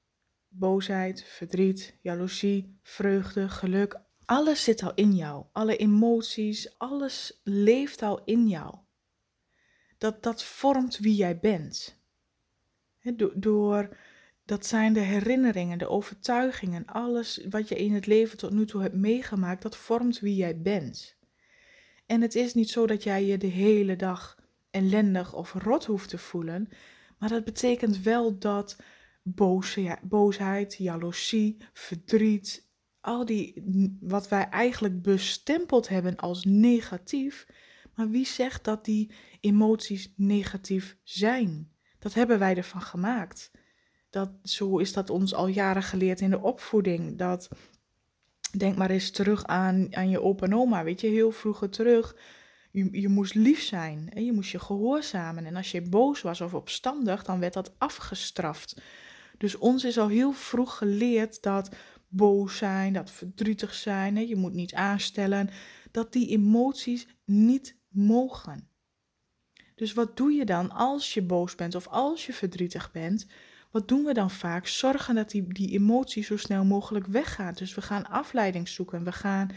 Boosheid, 0.47 1.23
verdriet, 1.23 1.97
jaloezie, 2.01 2.79
vreugde, 2.83 3.49
geluk. 3.49 4.01
Alles 4.25 4.63
zit 4.63 4.83
al 4.83 4.93
in 4.93 5.15
jou. 5.15 5.45
Alle 5.51 5.77
emoties, 5.77 6.77
alles 6.77 7.41
leeft 7.43 8.01
al 8.01 8.23
in 8.23 8.47
jou. 8.47 8.75
dat, 9.97 10.23
dat 10.23 10.43
vormt 10.43 10.97
wie 10.97 11.15
jij 11.15 11.39
bent. 11.39 11.97
door, 13.35 13.97
dat 14.45 14.65
zijn 14.65 14.93
de 14.93 14.99
herinneringen, 14.99 15.77
de 15.77 15.87
overtuigingen, 15.87 16.85
alles 16.85 17.45
wat 17.49 17.67
je 17.67 17.75
in 17.75 17.93
het 17.93 18.05
leven 18.05 18.37
tot 18.37 18.51
nu 18.51 18.65
toe 18.65 18.81
hebt 18.81 18.95
meegemaakt, 18.95 19.61
dat 19.61 19.77
vormt 19.77 20.19
wie 20.19 20.35
jij 20.35 20.61
bent. 20.61 21.18
En 22.09 22.21
het 22.21 22.35
is 22.35 22.53
niet 22.53 22.69
zo 22.69 22.87
dat 22.87 23.03
jij 23.03 23.25
je 23.25 23.37
de 23.37 23.47
hele 23.47 23.95
dag 23.95 24.37
ellendig 24.71 25.33
of 25.33 25.53
rot 25.53 25.85
hoeft 25.85 26.09
te 26.09 26.17
voelen, 26.17 26.69
maar 27.17 27.29
dat 27.29 27.43
betekent 27.43 28.01
wel 28.01 28.39
dat 28.39 28.75
boosheid, 30.01 30.75
jaloezie, 30.77 31.57
verdriet, 31.73 32.69
al 33.01 33.25
die 33.25 33.63
wat 33.99 34.27
wij 34.27 34.49
eigenlijk 34.49 35.01
bestempeld 35.01 35.89
hebben 35.89 36.15
als 36.15 36.43
negatief, 36.43 37.47
maar 37.95 38.09
wie 38.09 38.25
zegt 38.25 38.63
dat 38.63 38.85
die 38.85 39.11
emoties 39.39 40.13
negatief 40.15 40.97
zijn? 41.03 41.71
Dat 41.99 42.13
hebben 42.13 42.39
wij 42.39 42.55
ervan 42.55 42.81
gemaakt. 42.81 43.51
Dat, 44.09 44.31
zo 44.43 44.77
is 44.77 44.93
dat 44.93 45.09
ons 45.09 45.33
al 45.33 45.47
jaren 45.47 45.83
geleerd 45.83 46.21
in 46.21 46.29
de 46.29 46.41
opvoeding. 46.41 47.17
Dat, 47.17 47.49
denk 48.57 48.77
maar 48.77 48.89
eens 48.89 49.09
terug 49.09 49.45
aan, 49.45 49.95
aan 49.95 50.09
je 50.09 50.21
opa 50.21 50.45
en 50.45 50.55
oma, 50.55 50.83
weet 50.83 51.01
je, 51.01 51.07
heel 51.07 51.31
vroeger 51.31 51.69
terug. 51.69 52.15
Je, 52.71 53.01
je 53.01 53.07
moest 53.07 53.33
lief 53.33 53.61
zijn 53.61 54.09
en 54.13 54.25
je 54.25 54.31
moest 54.31 54.51
je 54.51 54.59
gehoorzamen. 54.59 55.45
En 55.45 55.55
als 55.55 55.71
je 55.71 55.81
boos 55.81 56.21
was 56.21 56.41
of 56.41 56.53
opstandig, 56.53 57.23
dan 57.23 57.39
werd 57.39 57.53
dat 57.53 57.73
afgestraft. 57.77 58.81
Dus 59.37 59.57
ons 59.57 59.83
is 59.83 59.97
al 59.97 60.07
heel 60.07 60.31
vroeg 60.31 60.77
geleerd 60.77 61.41
dat 61.41 61.75
boos 62.07 62.57
zijn, 62.57 62.93
dat 62.93 63.11
verdrietig 63.11 63.73
zijn, 63.73 64.15
hè, 64.15 64.21
je 64.21 64.35
moet 64.35 64.53
niet 64.53 64.73
aanstellen, 64.73 65.49
dat 65.91 66.13
die 66.13 66.29
emoties 66.29 67.07
niet 67.25 67.77
mogen. 67.89 68.69
Dus 69.75 69.93
wat 69.93 70.17
doe 70.17 70.31
je 70.31 70.45
dan 70.45 70.71
als 70.71 71.13
je 71.13 71.21
boos 71.21 71.55
bent 71.55 71.75
of 71.75 71.87
als 71.87 72.25
je 72.25 72.33
verdrietig 72.33 72.91
bent? 72.91 73.27
Wat 73.71 73.87
doen 73.87 74.03
we 74.03 74.13
dan 74.13 74.31
vaak? 74.31 74.67
Zorgen 74.67 75.15
dat 75.15 75.29
die, 75.29 75.53
die 75.53 75.71
emotie 75.71 76.23
zo 76.23 76.37
snel 76.37 76.65
mogelijk 76.65 77.05
weggaat. 77.05 77.57
Dus 77.57 77.75
we 77.75 77.81
gaan 77.81 78.09
afleiding 78.09 78.67
zoeken. 78.67 79.03
We 79.03 79.11
gaan 79.11 79.49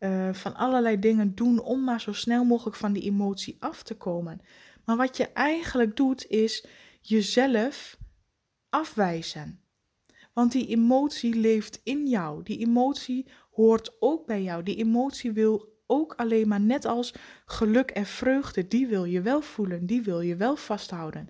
uh, 0.00 0.32
van 0.32 0.54
allerlei 0.54 0.98
dingen 0.98 1.34
doen 1.34 1.58
om 1.60 1.84
maar 1.84 2.00
zo 2.00 2.12
snel 2.12 2.44
mogelijk 2.44 2.76
van 2.76 2.92
die 2.92 3.02
emotie 3.02 3.56
af 3.58 3.82
te 3.82 3.94
komen. 3.94 4.40
Maar 4.84 4.96
wat 4.96 5.16
je 5.16 5.28
eigenlijk 5.32 5.96
doet 5.96 6.26
is 6.26 6.66
jezelf 7.00 7.98
afwijzen. 8.68 9.60
Want 10.32 10.52
die 10.52 10.66
emotie 10.66 11.34
leeft 11.34 11.80
in 11.84 12.06
jou. 12.06 12.42
Die 12.42 12.58
emotie 12.58 13.26
hoort 13.50 13.96
ook 14.00 14.26
bij 14.26 14.42
jou. 14.42 14.62
Die 14.62 14.76
emotie 14.76 15.32
wil 15.32 15.72
ook 15.86 16.14
alleen 16.14 16.48
maar 16.48 16.60
net 16.60 16.84
als 16.84 17.14
geluk 17.46 17.90
en 17.90 18.06
vreugde, 18.06 18.68
die 18.68 18.86
wil 18.86 19.04
je 19.04 19.20
wel 19.20 19.40
voelen, 19.40 19.86
die 19.86 20.02
wil 20.02 20.20
je 20.20 20.36
wel 20.36 20.56
vasthouden. 20.56 21.28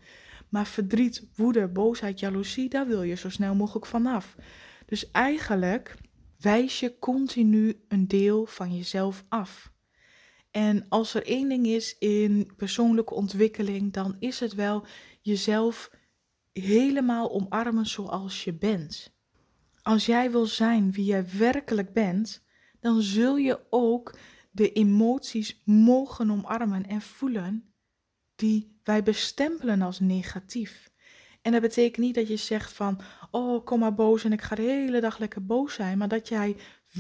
Maar 0.54 0.66
verdriet, 0.66 1.26
woede, 1.36 1.68
boosheid, 1.68 2.20
jaloezie, 2.20 2.68
daar 2.68 2.86
wil 2.86 3.02
je 3.02 3.14
zo 3.14 3.28
snel 3.28 3.54
mogelijk 3.54 3.86
vanaf. 3.86 4.36
Dus 4.86 5.10
eigenlijk 5.10 5.94
wijs 6.38 6.80
je 6.80 6.98
continu 6.98 7.84
een 7.88 8.08
deel 8.08 8.46
van 8.46 8.76
jezelf 8.76 9.24
af. 9.28 9.72
En 10.50 10.88
als 10.88 11.14
er 11.14 11.26
één 11.26 11.48
ding 11.48 11.66
is 11.66 11.98
in 11.98 12.50
persoonlijke 12.56 13.14
ontwikkeling, 13.14 13.92
dan 13.92 14.16
is 14.18 14.40
het 14.40 14.54
wel 14.54 14.86
jezelf 15.20 15.90
helemaal 16.52 17.30
omarmen 17.30 17.86
zoals 17.86 18.44
je 18.44 18.52
bent. 18.52 19.16
Als 19.82 20.06
jij 20.06 20.30
wil 20.30 20.46
zijn 20.46 20.92
wie 20.92 21.04
jij 21.04 21.24
werkelijk 21.38 21.92
bent, 21.92 22.44
dan 22.80 23.02
zul 23.02 23.36
je 23.36 23.60
ook 23.70 24.18
de 24.50 24.72
emoties 24.72 25.62
mogen 25.64 26.30
omarmen 26.30 26.86
en 26.86 27.00
voelen 27.00 27.73
die 28.36 28.78
wij 28.82 29.02
bestempelen 29.02 29.82
als 29.82 30.00
negatief. 30.00 30.92
En 31.42 31.52
dat 31.52 31.60
betekent 31.60 32.04
niet 32.04 32.14
dat 32.14 32.28
je 32.28 32.36
zegt 32.36 32.72
van, 32.72 33.00
oh 33.30 33.64
kom 33.64 33.78
maar 33.78 33.94
boos 33.94 34.24
en 34.24 34.32
ik 34.32 34.42
ga 34.42 34.54
de 34.54 34.62
hele 34.62 35.00
dag 35.00 35.18
lekker 35.18 35.46
boos 35.46 35.74
zijn, 35.74 35.98
maar 35.98 36.08
dat 36.08 36.28
jij 36.28 36.56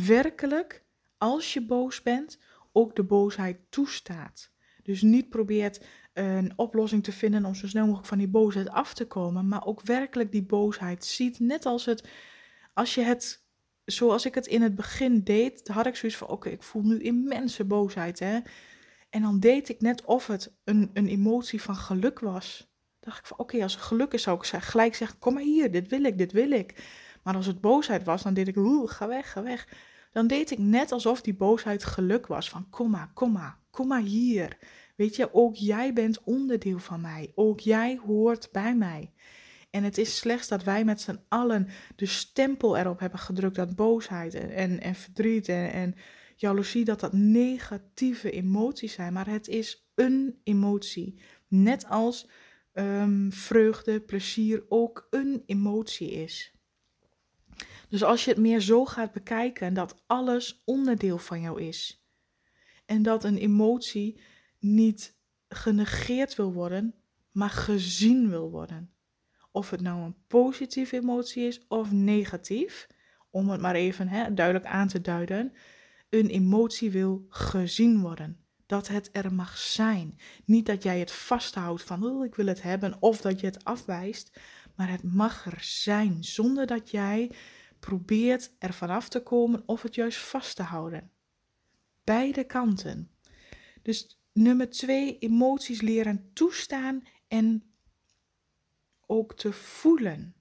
werkelijk, 0.06 0.84
als 1.18 1.52
je 1.52 1.66
boos 1.66 2.02
bent, 2.02 2.38
ook 2.72 2.96
de 2.96 3.04
boosheid 3.04 3.58
toestaat. 3.68 4.52
Dus 4.82 5.02
niet 5.02 5.28
probeert 5.28 5.84
een 6.12 6.52
oplossing 6.56 7.04
te 7.04 7.12
vinden 7.12 7.44
om 7.44 7.54
zo 7.54 7.66
snel 7.66 7.84
mogelijk 7.84 8.08
van 8.08 8.18
die 8.18 8.28
boosheid 8.28 8.68
af 8.68 8.94
te 8.94 9.06
komen, 9.06 9.48
maar 9.48 9.66
ook 9.66 9.82
werkelijk 9.82 10.32
die 10.32 10.44
boosheid 10.46 11.04
ziet. 11.04 11.38
Net 11.38 11.66
als 11.66 11.84
het, 11.84 12.08
als 12.72 12.94
je 12.94 13.02
het, 13.02 13.44
zoals 13.84 14.26
ik 14.26 14.34
het 14.34 14.46
in 14.46 14.62
het 14.62 14.74
begin 14.74 15.22
deed, 15.22 15.68
had 15.68 15.86
ik 15.86 15.96
zoiets 15.96 16.18
van: 16.18 16.28
oké, 16.28 16.48
ik 16.48 16.62
voel 16.62 16.82
nu 16.82 17.00
immense 17.00 17.64
boosheid, 17.64 18.18
hè. 18.18 18.38
En 19.14 19.22
dan 19.22 19.40
deed 19.40 19.68
ik 19.68 19.80
net 19.80 20.04
of 20.04 20.26
het 20.26 20.52
een, 20.64 20.90
een 20.92 21.06
emotie 21.06 21.62
van 21.62 21.76
geluk 21.76 22.18
was. 22.18 22.72
dacht 23.00 23.18
ik 23.18 23.26
van: 23.26 23.38
oké, 23.38 23.62
als 23.62 23.74
het 23.74 23.82
geluk 23.82 24.12
is, 24.12 24.22
zou 24.22 24.36
ik 24.36 24.44
gelijk 24.44 24.94
zeggen: 24.94 25.18
kom 25.18 25.34
maar 25.34 25.42
hier, 25.42 25.70
dit 25.70 25.88
wil 25.88 26.04
ik, 26.04 26.18
dit 26.18 26.32
wil 26.32 26.50
ik. 26.50 26.84
Maar 27.22 27.34
als 27.34 27.46
het 27.46 27.60
boosheid 27.60 28.04
was, 28.04 28.22
dan 28.22 28.34
deed 28.34 28.48
ik: 28.48 28.56
oeh, 28.56 28.90
ga 28.90 29.08
weg, 29.08 29.32
ga 29.32 29.42
weg. 29.42 29.68
Dan 30.12 30.26
deed 30.26 30.50
ik 30.50 30.58
net 30.58 30.92
alsof 30.92 31.20
die 31.20 31.34
boosheid 31.34 31.84
geluk 31.84 32.26
was: 32.26 32.50
van 32.50 32.70
kom 32.70 32.90
maar, 32.90 33.10
kom 33.14 33.32
maar, 33.32 33.58
kom 33.70 33.88
maar 33.88 34.02
hier. 34.02 34.58
Weet 34.96 35.16
je, 35.16 35.34
ook 35.34 35.54
jij 35.54 35.92
bent 35.92 36.22
onderdeel 36.24 36.78
van 36.78 37.00
mij. 37.00 37.32
Ook 37.34 37.60
jij 37.60 38.00
hoort 38.06 38.48
bij 38.52 38.74
mij. 38.76 39.12
En 39.70 39.84
het 39.84 39.98
is 39.98 40.16
slechts 40.16 40.48
dat 40.48 40.64
wij 40.64 40.84
met 40.84 41.00
z'n 41.00 41.20
allen 41.28 41.68
de 41.96 42.06
stempel 42.06 42.76
erop 42.76 43.00
hebben 43.00 43.18
gedrukt 43.18 43.56
dat 43.56 43.76
boosheid 43.76 44.34
en, 44.34 44.50
en, 44.50 44.80
en 44.80 44.94
verdriet 44.94 45.48
en, 45.48 45.72
en 45.72 45.94
jaloezie, 46.36 46.84
dat 46.84 47.00
dat 47.00 47.12
negatieve 47.12 48.30
emoties 48.30 48.92
zijn. 48.92 49.12
Maar 49.12 49.28
het 49.28 49.48
is 49.48 49.88
een 49.94 50.40
emotie. 50.42 51.20
Net 51.48 51.88
als 51.88 52.28
um, 52.72 53.32
vreugde, 53.32 54.00
plezier 54.00 54.64
ook 54.68 55.06
een 55.10 55.42
emotie 55.46 56.10
is. 56.10 56.52
Dus 57.88 58.04
als 58.04 58.24
je 58.24 58.30
het 58.30 58.40
meer 58.40 58.60
zo 58.60 58.84
gaat 58.84 59.12
bekijken, 59.12 59.74
dat 59.74 60.02
alles 60.06 60.62
onderdeel 60.64 61.18
van 61.18 61.40
jou 61.40 61.62
is. 61.62 62.08
En 62.84 63.02
dat 63.02 63.24
een 63.24 63.36
emotie 63.36 64.20
niet 64.58 65.16
genegeerd 65.48 66.34
wil 66.34 66.52
worden, 66.52 66.94
maar 67.32 67.50
gezien 67.50 68.28
wil 68.28 68.50
worden. 68.50 68.90
Of 69.52 69.70
het 69.70 69.80
nou 69.80 70.02
een 70.02 70.16
positieve 70.26 70.96
emotie 70.96 71.46
is 71.46 71.66
of 71.68 71.92
negatief, 71.92 72.86
om 73.30 73.48
het 73.48 73.60
maar 73.60 73.74
even 73.74 74.08
hè, 74.08 74.34
duidelijk 74.34 74.66
aan 74.66 74.88
te 74.88 75.00
duiden. 75.00 75.52
Een 76.14 76.28
emotie 76.28 76.90
wil 76.90 77.26
gezien 77.28 78.00
worden. 78.00 78.38
Dat 78.66 78.88
het 78.88 79.08
er 79.12 79.34
mag 79.34 79.58
zijn. 79.58 80.18
Niet 80.44 80.66
dat 80.66 80.82
jij 80.82 80.98
het 80.98 81.12
vasthoudt 81.12 81.82
van 81.82 82.04
oh, 82.04 82.24
ik 82.24 82.34
wil 82.34 82.46
het 82.46 82.62
hebben 82.62 82.96
of 83.00 83.20
dat 83.20 83.40
je 83.40 83.46
het 83.46 83.64
afwijst, 83.64 84.40
maar 84.76 84.90
het 84.90 85.02
mag 85.02 85.46
er 85.46 85.58
zijn 85.60 86.24
zonder 86.24 86.66
dat 86.66 86.90
jij 86.90 87.30
probeert 87.80 88.54
er 88.58 88.72
vanaf 88.72 89.08
te 89.08 89.22
komen 89.22 89.62
of 89.66 89.82
het 89.82 89.94
juist 89.94 90.18
vast 90.18 90.56
te 90.56 90.62
houden. 90.62 91.10
Beide 92.04 92.44
kanten. 92.44 93.10
Dus 93.82 94.18
Nummer 94.34 94.70
twee, 94.70 95.18
emoties 95.18 95.80
leren 95.80 96.30
toestaan 96.32 97.02
en 97.28 97.62
ook 99.06 99.34
te 99.34 99.52
voelen. 99.52 100.34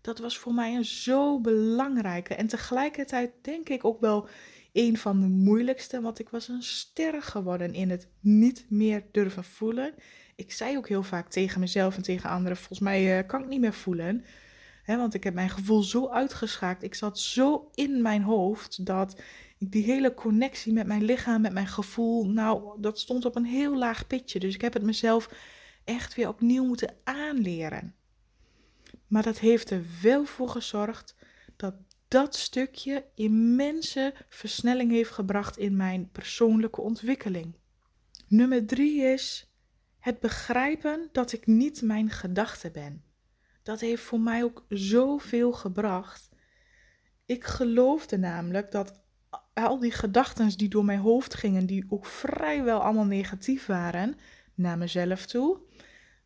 Dat 0.00 0.18
was 0.18 0.38
voor 0.38 0.54
mij 0.54 0.74
een 0.74 0.84
zo 0.84 1.40
belangrijke 1.40 2.34
en 2.34 2.46
tegelijkertijd 2.46 3.32
denk 3.42 3.68
ik 3.68 3.84
ook 3.84 4.00
wel 4.00 4.28
een 4.72 4.98
van 4.98 5.20
de 5.20 5.26
moeilijkste, 5.26 6.00
want 6.00 6.18
ik 6.18 6.28
was 6.28 6.48
een 6.48 6.62
ster 6.62 7.22
geworden 7.22 7.74
in 7.74 7.90
het 7.90 8.08
niet 8.20 8.66
meer 8.68 9.04
durven 9.12 9.44
voelen. 9.44 9.94
Ik 10.36 10.52
zei 10.52 10.76
ook 10.76 10.88
heel 10.88 11.02
vaak 11.02 11.28
tegen 11.28 11.60
mezelf 11.60 11.96
en 11.96 12.02
tegen 12.02 12.30
anderen, 12.30 12.56
volgens 12.56 12.78
mij 12.78 13.18
uh, 13.18 13.26
kan 13.26 13.42
ik 13.42 13.48
niet 13.48 13.60
meer 13.60 13.72
voelen. 13.72 14.24
want 14.86 15.14
ik 15.14 15.24
heb 15.24 15.34
mijn 15.34 15.50
gevoel 15.50 15.82
zo 15.82 16.08
uitgeschakeld. 16.08 16.82
Ik 16.82 16.94
zat 16.94 17.18
zo 17.18 17.70
in 17.74 18.02
mijn 18.02 18.22
hoofd 18.22 18.86
dat 18.86 19.20
die 19.58 19.84
hele 19.84 20.14
connectie 20.14 20.72
met 20.72 20.86
mijn 20.86 21.04
lichaam, 21.04 21.40
met 21.40 21.52
mijn 21.52 21.66
gevoel, 21.66 22.26
nou, 22.26 22.80
dat 22.80 22.98
stond 22.98 23.24
op 23.24 23.36
een 23.36 23.44
heel 23.44 23.76
laag 23.76 24.06
pitje. 24.06 24.38
Dus 24.38 24.54
ik 24.54 24.60
heb 24.60 24.72
het 24.72 24.82
mezelf 24.82 25.30
echt 25.84 26.14
weer 26.14 26.28
opnieuw 26.28 26.64
moeten 26.64 26.94
aanleren. 27.04 27.94
Maar 29.06 29.22
dat 29.22 29.38
heeft 29.38 29.70
er 29.70 29.84
wel 30.02 30.24
voor 30.24 30.48
gezorgd 30.48 31.16
dat 31.56 31.74
dat 32.12 32.36
stukje 32.36 33.04
immense 33.14 34.14
versnelling 34.28 34.90
heeft 34.90 35.10
gebracht 35.10 35.58
in 35.58 35.76
mijn 35.76 36.10
persoonlijke 36.10 36.80
ontwikkeling. 36.80 37.54
Nummer 38.28 38.66
drie 38.66 39.02
is 39.02 39.52
het 39.98 40.20
begrijpen 40.20 41.08
dat 41.12 41.32
ik 41.32 41.46
niet 41.46 41.82
mijn 41.82 42.10
gedachte 42.10 42.70
ben. 42.70 43.04
Dat 43.62 43.80
heeft 43.80 44.02
voor 44.02 44.20
mij 44.20 44.44
ook 44.44 44.64
zoveel 44.68 45.52
gebracht. 45.52 46.28
Ik 47.26 47.44
geloofde 47.44 48.18
namelijk 48.18 48.70
dat 48.70 49.00
al 49.54 49.78
die 49.78 49.92
gedachten 49.92 50.48
die 50.48 50.68
door 50.68 50.84
mijn 50.84 51.00
hoofd 51.00 51.34
gingen, 51.34 51.66
die 51.66 51.86
ook 51.88 52.06
vrijwel 52.06 52.80
allemaal 52.80 53.04
negatief 53.04 53.66
waren 53.66 54.14
naar 54.54 54.78
mezelf 54.78 55.26
toe, 55.26 55.60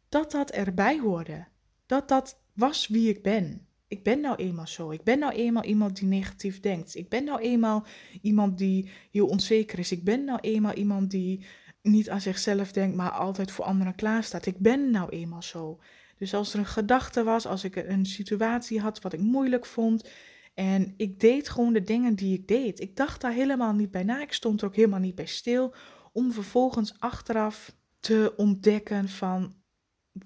dat 0.08 0.30
dat 0.30 0.50
erbij 0.50 0.98
hoorde. 0.98 1.46
Dat 1.86 2.08
dat 2.08 2.40
was 2.52 2.88
wie 2.88 3.08
ik 3.08 3.22
ben. 3.22 3.66
Ik 3.88 4.02
ben 4.02 4.20
nou 4.20 4.36
eenmaal 4.36 4.66
zo. 4.66 4.90
Ik 4.90 5.02
ben 5.02 5.18
nou 5.18 5.32
eenmaal 5.32 5.64
iemand 5.64 5.96
die 5.96 6.08
negatief 6.08 6.60
denkt. 6.60 6.94
Ik 6.94 7.08
ben 7.08 7.24
nou 7.24 7.40
eenmaal 7.40 7.86
iemand 8.22 8.58
die 8.58 8.90
heel 9.10 9.26
onzeker 9.26 9.78
is. 9.78 9.92
Ik 9.92 10.04
ben 10.04 10.24
nou 10.24 10.38
eenmaal 10.40 10.74
iemand 10.74 11.10
die 11.10 11.46
niet 11.82 12.10
aan 12.10 12.20
zichzelf 12.20 12.72
denkt, 12.72 12.96
maar 12.96 13.10
altijd 13.10 13.50
voor 13.50 13.64
anderen 13.64 13.94
klaarstaat. 13.94 14.46
Ik 14.46 14.58
ben 14.58 14.90
nou 14.90 15.08
eenmaal 15.10 15.42
zo. 15.42 15.80
Dus 16.18 16.34
als 16.34 16.52
er 16.52 16.58
een 16.58 16.66
gedachte 16.66 17.24
was, 17.24 17.46
als 17.46 17.64
ik 17.64 17.76
een 17.76 18.06
situatie 18.06 18.80
had 18.80 19.00
wat 19.00 19.12
ik 19.12 19.20
moeilijk 19.20 19.66
vond. 19.66 20.08
En 20.54 20.94
ik 20.96 21.20
deed 21.20 21.48
gewoon 21.48 21.72
de 21.72 21.82
dingen 21.82 22.14
die 22.14 22.38
ik 22.38 22.48
deed. 22.48 22.80
Ik 22.80 22.96
dacht 22.96 23.20
daar 23.20 23.32
helemaal 23.32 23.72
niet 23.72 23.90
bij 23.90 24.02
na. 24.02 24.22
Ik 24.22 24.32
stond 24.32 24.60
er 24.60 24.66
ook 24.66 24.76
helemaal 24.76 25.00
niet 25.00 25.14
bij 25.14 25.26
stil. 25.26 25.74
Om 26.12 26.32
vervolgens 26.32 26.94
achteraf 26.98 27.76
te 28.00 28.32
ontdekken 28.36 29.08
van 29.08 29.54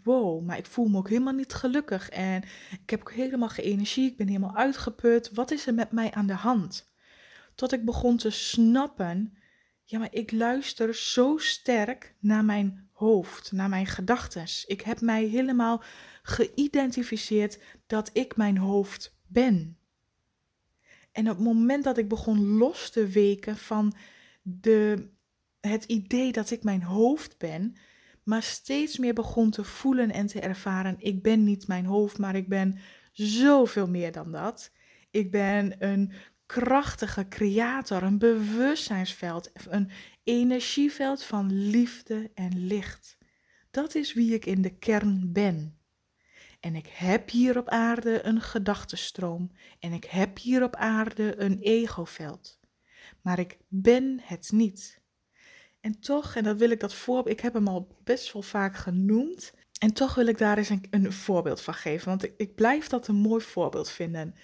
wow, 0.03 0.45
maar 0.45 0.59
ik 0.59 0.67
voel 0.67 0.89
me 0.89 0.99
ook 0.99 1.09
helemaal 1.09 1.33
niet 1.33 1.53
gelukkig 1.53 2.09
en 2.09 2.43
ik 2.83 2.91
heb 2.91 3.01
ook 3.01 3.13
helemaal 3.13 3.49
geen 3.49 3.65
energie, 3.65 4.11
ik 4.11 4.17
ben 4.17 4.27
helemaal 4.27 4.57
uitgeput. 4.57 5.31
Wat 5.35 5.51
is 5.51 5.67
er 5.67 5.75
met 5.75 5.93
mij 5.93 6.11
aan 6.11 6.27
de 6.27 6.33
hand? 6.33 6.93
Tot 7.55 7.73
ik 7.73 7.85
begon 7.85 8.17
te 8.17 8.31
snappen, 8.31 9.37
ja, 9.85 9.99
maar 9.99 10.15
ik 10.15 10.33
luister 10.33 10.95
zo 10.95 11.37
sterk 11.39 12.15
naar 12.19 12.45
mijn 12.45 12.89
hoofd, 12.93 13.53
naar 13.53 13.69
mijn 13.69 13.87
gedachten. 13.87 14.45
Ik 14.67 14.81
heb 14.81 15.01
mij 15.01 15.25
helemaal 15.25 15.83
geïdentificeerd 16.23 17.59
dat 17.87 18.11
ik 18.13 18.37
mijn 18.37 18.59
hoofd 18.59 19.17
ben. 19.27 19.79
En 21.13 21.31
op 21.31 21.37
het 21.37 21.45
moment 21.45 21.85
dat 21.85 21.99
ik 21.99 22.09
begon 22.09 22.47
los 22.47 22.91
te 22.91 23.07
weken 23.07 23.57
van 23.57 23.95
de, 24.43 25.09
het 25.61 25.85
idee 25.85 26.33
dat 26.33 26.51
ik 26.51 26.63
mijn 26.63 26.83
hoofd 26.83 27.39
ben, 27.39 27.77
maar 28.23 28.43
steeds 28.43 28.99
meer 28.99 29.15
begon 29.15 29.51
te 29.51 29.65
voelen 29.65 30.11
en 30.11 30.27
te 30.27 30.41
ervaren: 30.41 30.97
ik 30.99 31.23
ben 31.23 31.45
niet 31.45 31.67
mijn 31.67 31.85
hoofd, 31.85 32.19
maar 32.19 32.35
ik 32.35 32.49
ben 32.49 32.79
zoveel 33.13 33.89
meer 33.89 34.13
dan 34.13 34.33
dat. 34.33 34.73
Ik 35.11 35.31
ben 35.31 35.75
een 35.79 36.13
krachtige 36.47 37.29
creator, 37.29 38.03
een 38.03 38.19
bewustzijnsveld, 38.19 39.51
een 39.69 39.91
energieveld 40.25 41.23
van 41.23 41.53
liefde 41.53 42.31
en 42.35 42.67
licht. 42.67 43.19
Dat 43.71 43.95
is 43.95 44.15
wie 44.15 44.35
ik 44.35 44.47
in 44.47 44.63
de 44.63 44.79
kern 44.79 45.33
ben. 45.33 45.79
En 46.61 46.75
ik 46.75 46.87
heb 46.87 47.31
hier 47.31 47.59
op 47.59 47.69
aarde 47.69 48.25
een 48.25 48.41
gedachtenstroom 48.41 49.51
en 49.79 49.93
ik 49.93 50.05
heb 50.05 50.39
hier 50.39 50.63
op 50.63 50.77
aarde 50.77 51.41
een 51.41 51.59
egoveld. 51.59 52.61
Maar 53.23 53.39
ik 53.39 53.59
ben 53.69 54.21
het 54.23 54.51
niet. 54.53 55.01
En 55.81 56.01
toch, 56.01 56.35
en 56.35 56.45
dat 56.45 56.59
wil 56.59 56.71
ik 56.71 56.81
dat 56.81 56.95
voorbeeld, 56.95 57.37
ik 57.37 57.41
heb 57.41 57.55
hem 57.55 57.69
al 57.69 57.97
best 58.05 58.33
wel 58.33 58.43
vaak 58.43 58.77
genoemd. 58.77 59.53
En 59.79 59.93
toch 59.93 60.15
wil 60.15 60.27
ik 60.27 60.39
daar 60.39 60.59
eens 60.59 60.69
een, 60.69 60.85
een 60.91 61.13
voorbeeld 61.13 61.61
van 61.61 61.75
geven, 61.75 62.09
want 62.09 62.23
ik, 62.23 62.35
ik 62.37 62.55
blijf 62.55 62.87
dat 62.87 63.09
een 63.09 63.17
mooi 63.17 63.43
voorbeeld 63.43 63.91
vinden. 63.91 64.35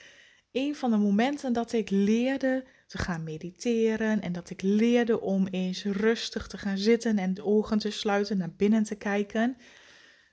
Een 0.53 0.75
van 0.75 0.91
de 0.91 0.97
momenten 0.97 1.53
dat 1.53 1.73
ik 1.73 1.91
leerde 1.91 2.65
te 2.87 2.99
gaan 2.99 3.23
mediteren 3.23 4.21
en 4.21 4.33
dat 4.33 4.51
ik 4.51 4.63
leerde 4.63 5.21
om 5.21 5.47
eens 5.47 5.85
rustig 5.85 6.47
te 6.47 6.59
gaan 6.59 6.79
zitten 6.79 7.19
en 7.19 7.35
de 7.35 7.45
ogen 7.45 7.79
te 7.79 7.91
sluiten, 7.91 8.39
naar 8.39 8.55
binnen 8.57 8.83
te 8.83 8.95
kijken. 8.95 9.57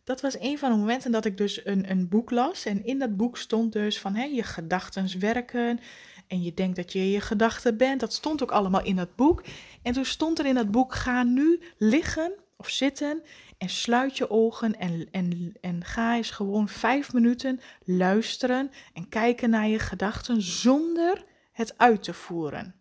Dat 0.03 0.21
was 0.21 0.39
een 0.39 0.57
van 0.57 0.71
de 0.71 0.77
momenten 0.77 1.11
dat 1.11 1.25
ik 1.25 1.37
dus 1.37 1.65
een, 1.65 1.89
een 1.91 2.09
boek 2.09 2.31
las. 2.31 2.65
En 2.65 2.85
in 2.85 2.99
dat 2.99 3.17
boek 3.17 3.37
stond 3.37 3.73
dus 3.73 3.99
van 3.99 4.15
hé, 4.15 4.23
je 4.23 4.43
gedachten 4.43 5.19
werken 5.19 5.79
en 6.27 6.41
je 6.41 6.53
denkt 6.53 6.75
dat 6.75 6.93
je 6.93 7.11
je 7.11 7.21
gedachten 7.21 7.77
bent. 7.77 7.99
Dat 7.99 8.13
stond 8.13 8.43
ook 8.43 8.51
allemaal 8.51 8.83
in 8.83 8.95
dat 8.95 9.15
boek. 9.15 9.43
En 9.81 9.93
toen 9.93 10.05
stond 10.05 10.39
er 10.39 10.45
in 10.45 10.55
dat 10.55 10.71
boek: 10.71 10.93
ga 10.93 11.23
nu 11.23 11.61
liggen 11.77 12.33
of 12.57 12.69
zitten 12.69 13.23
en 13.57 13.69
sluit 13.69 14.17
je 14.17 14.29
ogen 14.29 14.79
en, 14.79 15.07
en, 15.11 15.53
en 15.61 15.83
ga 15.85 16.15
eens 16.15 16.31
gewoon 16.31 16.67
vijf 16.67 17.13
minuten 17.13 17.59
luisteren 17.83 18.71
en 18.93 19.09
kijken 19.09 19.49
naar 19.49 19.67
je 19.67 19.79
gedachten 19.79 20.41
zonder 20.41 21.25
het 21.51 21.77
uit 21.77 22.03
te 22.03 22.13
voeren. 22.13 22.75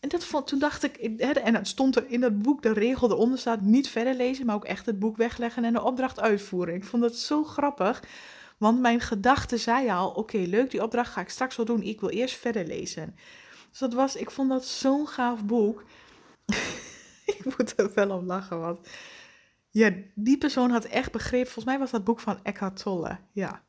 En 0.00 0.08
dat 0.08 0.46
toen 0.46 0.58
dacht 0.58 0.82
ik, 0.82 0.96
en 0.96 1.52
dan 1.52 1.66
stond 1.66 1.96
er 1.96 2.06
in 2.08 2.20
dat 2.20 2.42
boek 2.42 2.62
de 2.62 2.72
regel 2.72 3.10
eronder 3.10 3.38
staat, 3.38 3.60
niet 3.60 3.88
verder 3.88 4.14
lezen, 4.14 4.46
maar 4.46 4.54
ook 4.54 4.64
echt 4.64 4.86
het 4.86 4.98
boek 4.98 5.16
wegleggen 5.16 5.64
en 5.64 5.72
de 5.72 5.82
opdracht 5.82 6.20
uitvoeren. 6.20 6.74
Ik 6.74 6.84
vond 6.84 7.02
dat 7.02 7.16
zo 7.16 7.44
grappig, 7.44 8.02
want 8.58 8.80
mijn 8.80 9.00
gedachte 9.00 9.56
zei 9.56 9.90
al, 9.90 10.10
oké, 10.10 10.38
leuk, 10.38 10.70
die 10.70 10.82
opdracht 10.82 11.12
ga 11.12 11.20
ik 11.20 11.28
straks 11.28 11.56
wel 11.56 11.66
doen. 11.66 11.82
Ik 11.82 12.00
wil 12.00 12.08
eerst 12.08 12.36
verder 12.36 12.66
lezen. 12.66 13.16
Dus 13.70 13.78
dat 13.78 13.92
was, 13.92 14.16
ik 14.16 14.30
vond 14.30 14.50
dat 14.50 14.64
zo'n 14.64 15.08
gaaf 15.08 15.44
boek. 15.44 15.84
ik 17.36 17.56
moet 17.56 17.78
er 17.78 17.94
wel 17.94 18.10
om 18.10 18.26
lachen, 18.26 18.60
want 18.60 18.88
ja, 19.70 19.90
die 20.14 20.38
persoon 20.38 20.70
had 20.70 20.84
echt 20.84 21.12
begrepen, 21.12 21.46
volgens 21.46 21.64
mij 21.64 21.78
was 21.78 21.90
dat 21.90 22.04
boek 22.04 22.20
van 22.20 22.38
Eckhart 22.42 22.82
Tolle, 22.82 23.18
ja. 23.32 23.64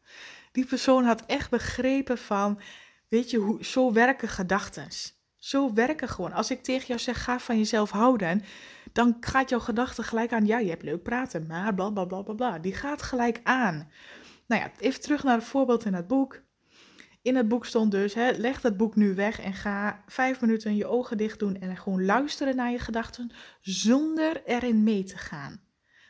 Die 0.52 0.65
persoon 0.65 1.04
had 1.04 1.26
echt 1.26 1.50
begrepen 1.50 2.17
van, 2.17 2.60
weet 3.08 3.30
je, 3.30 3.38
hoe, 3.38 3.65
zo 3.65 3.93
werken 3.93 4.28
gedachten. 4.28 4.88
Zo 5.36 5.73
werken 5.73 6.10
gewoon. 6.10 6.34
Als 6.34 6.52
ik 6.52 6.63
tegen 6.63 6.88
jou 6.88 7.00
zeg, 7.00 7.23
ga 7.23 7.39
van 7.39 7.58
jezelf 7.58 7.91
houden, 7.91 8.43
dan 8.93 9.17
gaat 9.19 9.50
jouw 9.50 9.60
gedachte 9.60 10.04
gelijk 10.04 10.34
aan, 10.34 10.45
ja, 10.45 10.60
je 10.60 10.69
hebt 10.69 10.84
leuk 10.84 11.04
praten, 11.04 11.47
maar 11.47 11.73
bla 11.73 11.89
bla 11.89 12.06
bla 12.06 12.21
bla 12.21 12.34
bla. 12.34 12.60
Die 12.60 12.73
gaat 12.73 13.02
gelijk 13.02 13.39
aan. 13.43 13.91
Nou 14.48 14.62
ja, 14.62 14.72
even 14.80 15.02
terug 15.02 15.24
naar 15.24 15.38
het 15.38 15.48
voorbeeld 15.48 15.86
in 15.86 15.94
het 15.94 16.08
boek. 16.08 16.42
In 17.22 17.36
het 17.36 17.48
boek 17.48 17.66
stond 17.66 17.92
dus, 17.92 18.14
hè, 18.14 18.32
leg 18.32 18.62
dat 18.62 18.78
boek 18.78 18.96
nu 18.96 19.16
weg 19.16 19.40
en 19.40 19.54
ga 19.54 20.04
vijf 20.06 20.42
minuten 20.42 20.76
je 20.76 20.86
ogen 20.86 21.18
dicht 21.18 21.40
doen 21.40 21.60
en 21.60 21.78
gewoon 21.78 22.06
luisteren 22.06 22.56
naar 22.56 22.72
je 22.72 22.80
gedachten 22.80 23.32
zonder 23.62 24.42
erin 24.46 24.84
mee 24.84 25.04
te 25.04 25.18
gaan. 25.18 25.62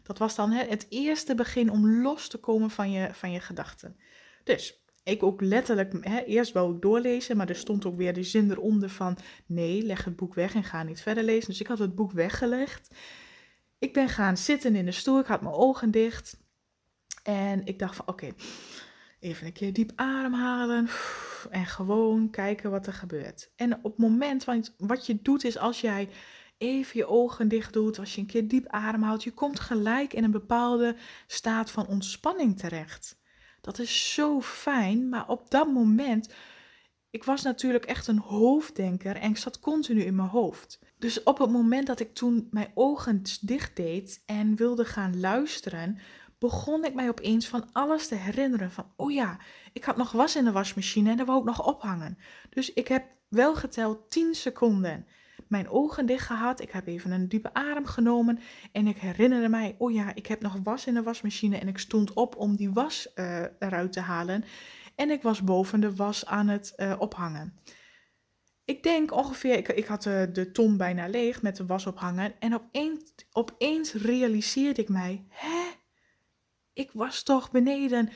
Dat 0.04 0.18
was 0.18 0.36
dan 0.36 0.52
hè, 0.52 0.66
het 0.66 0.86
eerste 0.90 1.36
begin 1.36 1.70
om 1.70 2.02
los 2.02 2.28
te 2.28 2.38
komen 2.38 2.70
van 2.70 2.92
je, 2.92 3.10
van 3.14 3.32
je 3.32 3.40
gedachten. 3.40 3.98
Dus 4.44 4.84
ik 5.04 5.24
ook 5.24 5.42
letterlijk, 5.42 6.08
hè, 6.08 6.20
eerst 6.20 6.52
wou 6.52 6.76
ik 6.76 6.82
doorlezen, 6.82 7.38
maar 7.38 7.50
er 7.50 7.56
stond 7.56 7.86
ook 7.86 7.98
weer 7.98 8.14
de 8.14 8.24
zin 8.24 8.52
eronder 8.52 8.90
van 8.90 9.18
nee, 9.46 9.84
leg 9.84 10.04
het 10.04 10.16
boek 10.16 10.34
weg 10.34 10.56
en 10.56 10.64
ga 10.64 10.84
niet 10.84 11.02
verder 11.02 11.24
lezen. 11.24 11.50
Dus 11.50 11.60
ik 11.60 11.68
had 11.68 11.80
het 11.80 11.96
boek 11.96 12.12
weggelegd. 12.12 12.96
Ik 13.80 13.94
ben 13.94 14.10
gaan 14.10 14.38
zitten 14.38 14.76
in 14.76 14.86
de 14.86 14.92
stoel, 14.92 15.20
ik 15.20 15.26
had 15.26 15.42
mijn 15.42 15.56
ogen 15.56 15.92
dicht. 15.92 16.38
En 17.28 17.66
ik 17.66 17.80
dacht 17.80 17.96
van 17.96 18.08
oké, 18.08 18.30
even 19.20 19.46
een 19.46 19.54
keer 19.54 19.74
diep 19.74 19.92
ademhalen 19.96 20.90
en 21.50 21.66
gewoon 21.66 22.30
kijken 22.30 22.72
wat 22.72 22.88
er 22.88 22.94
gebeurt. 22.94 23.52
En 23.56 23.76
op 23.76 23.84
het 23.84 23.98
moment, 23.98 24.44
want 24.44 24.76
wat 24.78 25.06
je 25.06 25.22
doet 25.22 25.44
is 25.44 25.58
als 25.58 25.82
jij 25.82 26.10
even 26.58 26.98
je 26.98 27.08
ogen 27.08 27.48
dicht 27.48 27.74
doet, 27.74 28.00
als 28.00 28.16
je 28.16 28.22
een 28.22 28.28
keer 28.28 28.48
diep 28.48 28.68
ademhaalt, 28.68 29.24
je 29.24 29.32
komt 29.32 29.60
gelijk 29.60 30.14
in 30.14 30.24
een 30.24 30.32
bepaalde 30.32 30.96
staat 31.28 31.72
van 31.72 31.88
ontspanning 31.88 32.60
terecht. 32.60 33.20
Dat 33.62 33.80
is 33.80 34.14
zo 34.14 34.42
fijn, 34.42 35.10
maar 35.10 35.30
op 35.30 35.50
dat 35.50 35.74
moment, 35.74 36.34
ik 37.10 37.24
was 37.24 37.42
natuurlijk 37.42 37.86
echt 37.86 38.08
een 38.08 38.20
hoofddenker 38.20 39.16
en 39.16 39.30
ik 39.30 39.38
zat 39.38 39.60
continu 39.60 40.02
in 40.02 40.16
mijn 40.16 40.30
hoofd. 40.30 40.80
Dus 41.00 41.24
op 41.24 41.38
het 41.38 41.50
moment 41.50 41.88
dat 41.88 42.00
ik 42.00 42.14
toen 42.14 42.48
mijn 42.52 42.72
ogen 42.74 43.22
dicht 43.42 43.76
deed 43.76 44.24
en 44.26 44.56
wilde 44.56 44.86
gaan 44.86 45.20
luisteren, 45.20 46.00
begon 46.40 46.86
ik 46.86 46.94
mij 46.94 47.10
opeens 47.10 47.48
van 47.48 47.70
alles 47.72 48.08
te 48.08 48.16
herinneren. 48.16 48.72
Van, 48.72 48.92
oh 48.96 49.12
ja, 49.12 49.38
ik 49.74 49.84
had 49.84 49.98
nog 49.98 50.12
was 50.12 50.36
in 50.36 50.44
de 50.44 50.52
wasmachine 50.52 51.10
en 51.10 51.18
daar 51.18 51.26
wou 51.26 51.40
ik 51.40 51.46
nog 51.46 51.66
ophangen. 51.66 52.18
Dus 52.50 52.74
ik 52.74 52.88
heb 52.88 53.06
wel 53.30 53.56
geteld 53.56 54.12
10 54.12 54.36
seconden 54.36 55.06
mijn 55.48 55.70
ogen 55.70 56.06
dicht 56.06 56.26
gehad. 56.26 56.62
Ik 56.62 56.72
heb 56.72 56.88
even 56.88 57.12
een 57.12 57.30
diepe 57.30 57.54
adem 57.54 57.86
genomen. 57.86 58.40
En 58.72 58.88
ik 58.88 58.98
herinnerde 58.98 59.50
mij, 59.50 59.76
oh 59.78 59.92
ja, 59.92 60.16
ik 60.16 60.28
heb 60.28 60.42
nog 60.42 60.56
was 60.64 60.86
in 60.86 60.94
de 60.94 61.04
wasmachine. 61.04 61.58
En 61.58 61.68
ik 61.68 61.78
stond 61.78 62.14
op 62.14 62.36
om 62.36 62.56
die 62.56 62.72
was 62.72 63.12
uh, 63.16 63.40
eruit 63.60 63.92
te 63.92 64.00
halen. 64.00 64.44
En 64.96 65.10
ik 65.10 65.22
was 65.22 65.44
boven 65.44 65.80
de 65.80 65.96
was 65.96 66.26
aan 66.26 66.48
het 66.48 66.74
uh, 66.78 66.94
ophangen. 67.00 67.54
Ik 68.66 68.84
denk 68.84 69.12
ongeveer, 69.12 69.58
ik, 69.58 69.68
ik 69.68 69.86
had 69.86 70.04
de, 70.04 70.26
eh, 70.28 70.34
de 70.34 70.52
ton 70.52 70.78
bijna 70.78 71.08
leeg 71.08 71.42
met 71.42 71.56
de 71.56 71.66
was 71.66 71.86
ophangen. 71.86 72.40
En 72.40 72.54
opeens, 72.54 73.14
opeens 73.32 73.94
realiseerde 73.94 74.82
ik 74.82 74.90
mij, 74.90 75.26
hè? 75.30 75.72
Ik 76.78 76.92
was 76.94 77.24
toch 77.24 77.52
beneden 77.52 78.10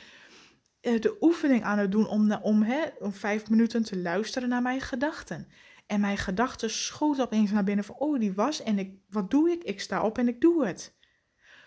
uh, 0.82 1.00
de 1.00 1.18
oefening 1.20 1.64
aan 1.64 1.78
het 1.78 1.92
doen 1.92 2.08
om, 2.08 2.34
om, 2.34 2.62
hè, 2.62 2.86
om 3.00 3.14
vijf 3.14 3.50
minuten 3.50 3.84
te 3.84 3.98
luisteren 3.98 4.50
naar 4.50 4.62
mijn 4.62 4.82
gedachten. 4.82 5.48
En 5.88 6.00
mijn 6.00 6.18
gedachten 6.18 6.70
schoten 6.70 7.24
opeens 7.24 7.52
naar 7.52 7.64
binnen 7.64 7.86
van, 7.86 7.96
oh 7.96 8.20
die 8.20 8.34
was 8.34 8.64
en 8.64 8.80
ik, 8.80 9.00
wat 9.10 9.32
doe 9.32 9.50
ik? 9.50 9.64
Ik 9.64 9.80
sta 9.80 10.04
op 10.04 10.18
en 10.18 10.28
ik 10.28 10.42
doe 10.42 10.66
het. 10.66 10.96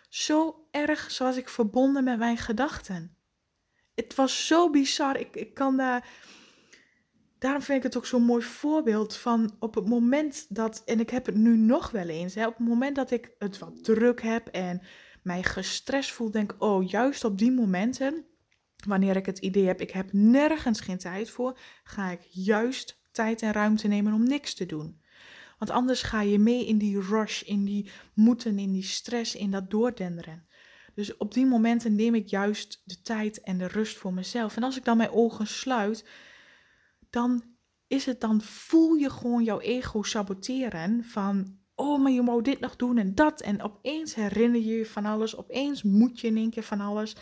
Zo 0.09 0.66
erg 0.70 1.11
zoals 1.11 1.37
ik 1.37 1.48
verbonden 1.48 2.04
met 2.04 2.18
mijn 2.18 2.37
gedachten. 2.37 3.16
Het 3.94 4.14
was 4.14 4.46
zo 4.46 4.70
bizar. 4.70 5.20
Ik, 5.20 5.37
ik 5.37 5.54
kan 5.54 5.76
daar. 5.76 6.09
Daarom 7.38 7.62
vind 7.62 7.78
ik 7.78 7.85
het 7.85 7.96
ook 7.96 8.07
zo'n 8.07 8.22
mooi 8.22 8.42
voorbeeld 8.42 9.16
van 9.16 9.57
op 9.59 9.74
het 9.74 9.88
moment 9.88 10.46
dat, 10.48 10.83
en 10.85 11.00
ik 11.00 11.11
heb 11.11 11.26
het 11.26 11.35
nu 11.35 11.57
nog 11.57 11.90
wel 11.90 12.09
eens, 12.09 12.35
hè, 12.35 12.46
op 12.46 12.57
het 12.57 12.66
moment 12.66 12.96
dat 12.96 13.11
ik 13.11 13.35
het 13.38 13.59
wat 13.59 13.85
druk 13.85 14.22
heb 14.22 14.46
en 14.46 14.83
mij 15.25 15.43
gestrest 15.43 16.13
voel, 16.13 16.31
denk 16.31 16.55
oh, 16.59 16.89
juist 16.89 17.25
op 17.25 17.39
die 17.39 17.53
momenten, 17.53 18.25
wanneer 18.87 19.17
ik 19.17 19.27
het 19.27 19.39
idee 19.39 19.67
heb, 19.67 19.81
ik 19.81 19.91
heb 19.91 20.13
nergens 20.13 20.81
geen 20.81 20.99
tijd 20.99 21.31
voor, 21.31 21.59
ga 21.85 22.11
ik 22.11 22.21
juist 22.31 23.03
tijd 23.11 23.43
en 23.43 23.53
ruimte 23.53 23.89
nemen 23.89 24.13
om 24.13 24.25
niks 24.25 24.55
te 24.55 24.67
doen. 24.67 25.03
Want 25.59 25.71
anders 25.71 26.03
ga 26.03 26.21
je 26.21 26.39
mee 26.39 26.67
in 26.67 26.79
die 26.79 27.01
rush, 27.01 27.43
in 27.43 27.65
die 27.65 27.91
moeten, 28.15 28.59
in 28.59 28.73
die 28.73 28.83
stress, 28.83 29.35
in 29.35 29.51
dat 29.51 29.71
doordenderen. 29.71 30.47
Dus 30.95 31.17
op 31.17 31.35
die 31.35 31.47
momenten 31.47 31.95
neem 31.95 32.15
ik 32.15 32.29
juist 32.29 32.83
de 32.85 33.03
tijd 33.03 33.41
en 33.41 33.59
de 33.59 33.67
rust 33.67 33.97
voor 33.97 34.15
mezelf. 34.15 34.57
En 34.57 34.63
als 34.63 34.77
ik 34.77 34.85
dan 34.85 34.97
mijn 34.97 35.11
ogen 35.11 35.47
sluit, 35.47 36.09
dan 37.11 37.45
is 37.87 38.07
het 38.07 38.21
dan 38.21 38.41
voel 38.41 38.95
je 38.95 39.11
gewoon 39.11 39.45
jouw 39.45 39.61
ego 39.61 40.03
saboteren 40.03 41.05
van 41.05 41.59
oh, 41.75 42.03
maar 42.03 42.13
je 42.13 42.25
wou 42.25 42.43
dit 42.43 42.61
nog 42.61 42.77
doen 42.77 42.99
en 42.99 43.15
dat. 43.15 43.41
En 43.41 43.63
opeens 43.63 44.15
herinner 44.15 44.61
je 44.61 44.77
je 44.77 44.87
van 44.87 45.05
alles, 45.05 45.37
opeens 45.37 45.83
moet 45.83 46.21
je 46.21 46.27
in 46.27 46.37
één 46.37 46.51
keer 46.51 46.63
van 46.63 46.81
alles. 46.81 47.17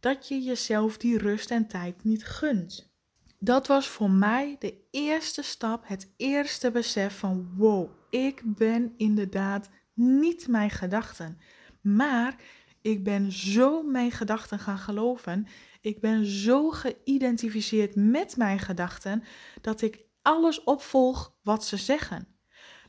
Dat 0.00 0.28
je 0.28 0.42
jezelf 0.42 0.96
die 0.96 1.18
rust 1.18 1.50
en 1.50 1.66
tijd 1.66 2.04
niet 2.04 2.24
gunt. 2.24 2.92
Dat 3.38 3.66
was 3.66 3.88
voor 3.88 4.10
mij 4.10 4.56
de 4.58 4.74
eerste 4.90 5.42
stap, 5.42 5.88
het 5.88 6.12
eerste 6.16 6.70
besef 6.70 7.18
van 7.18 7.54
wow, 7.56 7.90
ik 8.10 8.42
ben 8.44 8.94
inderdaad 8.96 9.70
niet 9.94 10.48
mijn 10.48 10.70
gedachten. 10.70 11.38
Maar 11.80 12.36
ik 12.82 13.04
ben 13.04 13.32
zo 13.32 13.82
mijn 13.82 14.10
gedachten 14.10 14.58
gaan 14.58 14.78
geloven. 14.78 15.46
Ik 15.80 16.00
ben 16.00 16.26
zo 16.26 16.70
geïdentificeerd 16.70 17.94
met 17.94 18.36
mijn 18.36 18.58
gedachten 18.58 19.22
dat 19.60 19.82
ik 19.82 20.04
alles 20.22 20.64
opvolg 20.64 21.34
wat 21.42 21.64
ze 21.64 21.76
zeggen. 21.76 22.31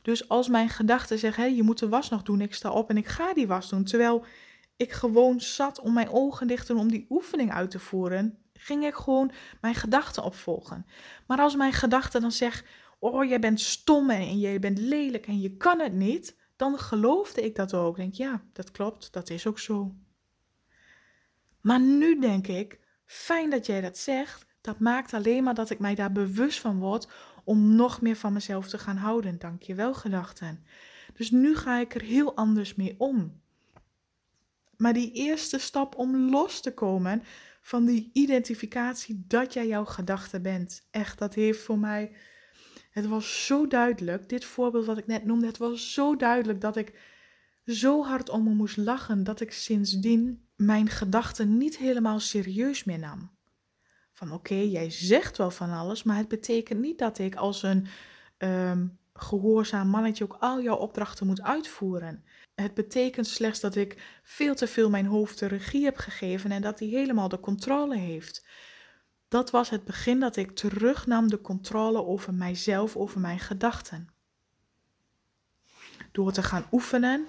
Dus 0.04 0.28
als 0.28 0.48
mijn 0.48 0.68
gedachten 0.68 1.18
zeggen, 1.18 1.42
hey, 1.42 1.54
je 1.54 1.62
moet 1.62 1.78
de 1.78 1.88
was 1.88 2.08
nog 2.08 2.22
doen, 2.22 2.40
ik 2.40 2.54
sta 2.54 2.70
op 2.70 2.90
en 2.90 2.96
ik 2.96 3.06
ga 3.06 3.34
die 3.34 3.46
was 3.46 3.68
doen. 3.68 3.84
Terwijl 3.84 4.24
ik 4.76 4.92
gewoon 4.92 5.40
zat 5.40 5.80
om 5.80 5.92
mijn 5.92 6.08
ogen 6.08 6.46
dicht 6.46 6.70
en 6.70 6.76
om 6.76 6.90
die 6.90 7.06
oefening 7.08 7.52
uit 7.52 7.70
te 7.70 7.78
voeren, 7.78 8.38
ging 8.52 8.84
ik 8.84 8.94
gewoon 8.94 9.30
mijn 9.60 9.74
gedachten 9.74 10.22
opvolgen. 10.22 10.86
Maar 11.26 11.38
als 11.38 11.56
mijn 11.56 11.72
gedachte 11.72 12.20
dan 12.20 12.32
zegt, 12.32 12.64
oh, 12.98 13.24
jij 13.24 13.38
bent 13.38 13.60
stom 13.60 14.10
en 14.10 14.38
jij 14.38 14.58
bent 14.58 14.78
lelijk 14.78 15.26
en 15.26 15.40
je 15.40 15.56
kan 15.56 15.80
het 15.80 15.92
niet, 15.92 16.36
dan 16.56 16.78
geloofde 16.78 17.42
ik 17.42 17.54
dat 17.54 17.74
ook. 17.74 17.96
Denk, 17.96 18.14
ja, 18.14 18.42
dat 18.52 18.70
klopt, 18.70 19.12
dat 19.12 19.30
is 19.30 19.46
ook 19.46 19.58
zo. 19.58 19.94
Maar 21.60 21.80
nu 21.80 22.20
denk 22.20 22.46
ik, 22.46 22.80
fijn 23.06 23.50
dat 23.50 23.66
jij 23.66 23.80
dat 23.80 23.98
zegt, 23.98 24.46
dat 24.60 24.78
maakt 24.78 25.14
alleen 25.14 25.44
maar 25.44 25.54
dat 25.54 25.70
ik 25.70 25.78
mij 25.78 25.94
daar 25.94 26.12
bewust 26.12 26.60
van 26.60 26.78
word 26.78 27.08
om 27.44 27.74
nog 27.76 28.00
meer 28.00 28.16
van 28.16 28.32
mezelf 28.32 28.68
te 28.68 28.78
gaan 28.78 28.96
houden. 28.96 29.38
Dank 29.38 29.62
je 29.62 29.74
wel, 29.74 29.94
gedachten. 29.94 30.64
Dus 31.14 31.30
nu 31.30 31.56
ga 31.56 31.78
ik 31.78 31.94
er 31.94 32.02
heel 32.02 32.36
anders 32.36 32.74
mee 32.74 32.94
om. 32.98 33.40
Maar 34.76 34.92
die 34.92 35.12
eerste 35.12 35.58
stap 35.58 35.96
om 35.96 36.30
los 36.30 36.60
te 36.60 36.74
komen 36.74 37.22
van 37.60 37.84
die 37.84 38.10
identificatie 38.12 39.24
dat 39.26 39.52
jij 39.52 39.66
jouw 39.66 39.84
gedachte 39.84 40.40
bent. 40.40 40.86
Echt, 40.90 41.18
dat 41.18 41.34
heeft 41.34 41.60
voor 41.60 41.78
mij. 41.78 42.12
Het 42.90 43.06
was 43.06 43.46
zo 43.46 43.66
duidelijk. 43.66 44.28
Dit 44.28 44.44
voorbeeld 44.44 44.86
wat 44.86 44.98
ik 44.98 45.06
net 45.06 45.24
noemde, 45.24 45.46
het 45.46 45.58
was 45.58 45.92
zo 45.92 46.16
duidelijk 46.16 46.60
dat 46.60 46.76
ik 46.76 46.98
zo 47.66 48.04
hard 48.04 48.28
om 48.28 48.44
me 48.44 48.54
moest 48.54 48.76
lachen 48.76 49.24
dat 49.24 49.40
ik 49.40 49.52
sindsdien 49.52 50.48
mijn 50.56 50.88
gedachten 50.88 51.56
niet 51.56 51.76
helemaal 51.76 52.20
serieus 52.20 52.84
meer 52.84 52.98
nam 52.98 53.30
van 54.14 54.32
oké, 54.32 54.54
jij 54.54 54.90
zegt 54.90 55.36
wel 55.36 55.50
van 55.50 55.70
alles, 55.70 56.02
maar 56.02 56.16
het 56.16 56.28
betekent 56.28 56.80
niet 56.80 56.98
dat 56.98 57.18
ik 57.18 57.34
als 57.34 57.62
een 57.62 57.86
ehm, 58.36 58.86
gehoorzaam 59.14 59.88
mannetje 59.88 60.24
ook 60.24 60.36
al 60.40 60.62
jouw 60.62 60.76
opdrachten 60.76 61.26
moet 61.26 61.42
uitvoeren. 61.42 62.24
Het 62.54 62.74
betekent 62.74 63.26
slechts 63.26 63.60
dat 63.60 63.74
ik 63.74 64.20
veel 64.22 64.54
te 64.54 64.66
veel 64.66 64.90
mijn 64.90 65.06
hoofd 65.06 65.38
de 65.38 65.46
regie 65.46 65.84
heb 65.84 65.96
gegeven 65.96 66.50
en 66.50 66.62
dat 66.62 66.78
hij 66.78 66.88
helemaal 66.88 67.28
de 67.28 67.40
controle 67.40 67.96
heeft. 67.96 68.46
Dat 69.28 69.50
was 69.50 69.70
het 69.70 69.84
begin 69.84 70.20
dat 70.20 70.36
ik 70.36 70.50
terugnam 70.56 71.28
de 71.28 71.40
controle 71.40 72.04
over 72.04 72.34
mijzelf, 72.34 72.96
over 72.96 73.20
mijn 73.20 73.38
gedachten. 73.38 74.08
Door 76.12 76.32
te 76.32 76.42
gaan 76.42 76.66
oefenen, 76.72 77.26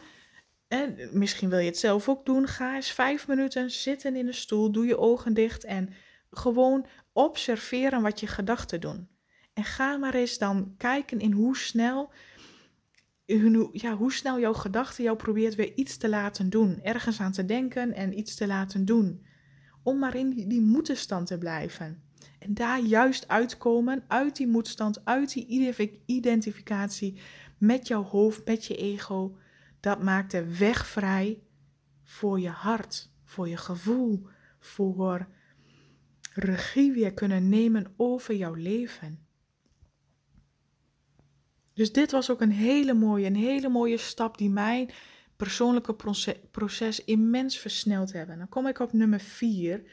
en 0.67 1.09
misschien 1.11 1.49
wil 1.49 1.59
je 1.59 1.65
het 1.65 1.77
zelf 1.77 2.09
ook 2.09 2.25
doen, 2.25 2.47
ga 2.47 2.75
eens 2.75 2.91
vijf 2.91 3.27
minuten 3.27 3.71
zitten 3.71 4.15
in 4.15 4.25
de 4.25 4.33
stoel, 4.33 4.71
doe 4.71 4.85
je 4.85 4.97
ogen 4.97 5.33
dicht 5.33 5.63
en 5.63 5.93
gewoon 6.37 6.85
observeren 7.13 8.01
wat 8.01 8.19
je 8.19 8.27
gedachten 8.27 8.81
doen. 8.81 9.07
En 9.53 9.63
ga 9.63 9.97
maar 9.97 10.13
eens 10.13 10.37
dan 10.37 10.73
kijken 10.77 11.19
in 11.19 11.31
hoe 11.31 11.57
snel, 11.57 12.11
ja, 13.71 13.95
hoe 13.95 14.13
snel 14.13 14.39
jouw 14.39 14.53
gedachte 14.53 15.03
jou 15.03 15.17
probeert 15.17 15.55
weer 15.55 15.73
iets 15.73 15.97
te 15.97 16.09
laten 16.09 16.49
doen. 16.49 16.79
Ergens 16.83 17.19
aan 17.19 17.31
te 17.31 17.45
denken 17.45 17.93
en 17.93 18.17
iets 18.17 18.35
te 18.35 18.47
laten 18.47 18.85
doen. 18.85 19.25
Om 19.83 19.99
maar 19.99 20.15
in 20.15 20.29
die, 20.29 20.47
die 20.47 20.81
te 21.23 21.37
blijven. 21.37 22.03
En 22.39 22.53
daar 22.53 22.79
juist 22.79 23.27
uitkomen, 23.27 24.03
uit 24.07 24.35
die 24.35 24.47
moedstand, 24.47 25.05
uit 25.05 25.33
die 25.33 25.45
identificatie 26.05 27.19
met 27.57 27.87
jouw 27.87 28.03
hoofd, 28.03 28.45
met 28.45 28.65
je 28.65 28.75
ego. 28.75 29.37
Dat 29.79 30.03
maakt 30.03 30.31
de 30.31 30.57
weg 30.57 30.87
vrij 30.87 31.43
voor 32.03 32.39
je 32.39 32.49
hart, 32.49 33.11
voor 33.23 33.47
je 33.47 33.57
gevoel, 33.57 34.27
voor 34.59 35.27
regie 36.35 36.91
weer 36.91 37.13
kunnen 37.13 37.49
nemen 37.49 37.93
over 37.97 38.35
jouw 38.35 38.53
leven. 38.53 39.27
Dus 41.73 41.91
dit 41.91 42.11
was 42.11 42.29
ook 42.29 42.41
een 42.41 42.51
hele 42.51 42.93
mooie, 42.93 43.25
een 43.25 43.35
hele 43.35 43.69
mooie 43.69 43.97
stap 43.97 44.37
die 44.37 44.49
mijn 44.49 44.89
persoonlijke 45.35 45.95
proces 46.51 47.03
immens 47.03 47.57
versneld 47.57 48.13
hebben. 48.13 48.37
Dan 48.37 48.49
kom 48.49 48.67
ik 48.67 48.79
op 48.79 48.93
nummer 48.93 49.19
4, 49.19 49.83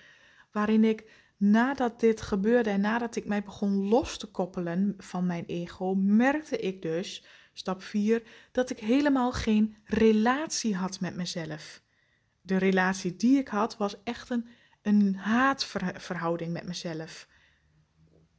waarin 0.53 0.85
ik 0.85 1.11
nadat 1.37 2.01
dit 2.01 2.21
gebeurde 2.21 2.71
en 2.71 2.81
nadat 2.81 3.17
ik 3.17 3.25
mij 3.25 3.43
begon 3.43 3.89
los 3.89 4.19
te 4.19 4.27
koppelen 4.27 4.95
van 4.99 5.27
mijn 5.27 5.45
ego, 5.47 5.95
merkte 5.95 6.59
ik 6.59 6.83
dus, 6.83 7.25
stap 7.53 7.83
4, 7.83 8.23
dat 8.53 8.71
ik 8.71 8.79
helemaal 8.79 9.33
geen 9.33 9.77
relatie 9.85 10.77
had 10.77 11.01
met 11.01 11.17
mezelf. 11.17 11.83
De 12.41 12.57
relatie 12.57 13.17
die 13.17 13.39
ik 13.39 13.49
had 13.49 13.77
was 13.77 14.03
echt 14.03 14.31
een 14.31 14.47
een 14.83 15.16
haatverhouding 15.16 16.53
met 16.53 16.66
mezelf. 16.66 17.29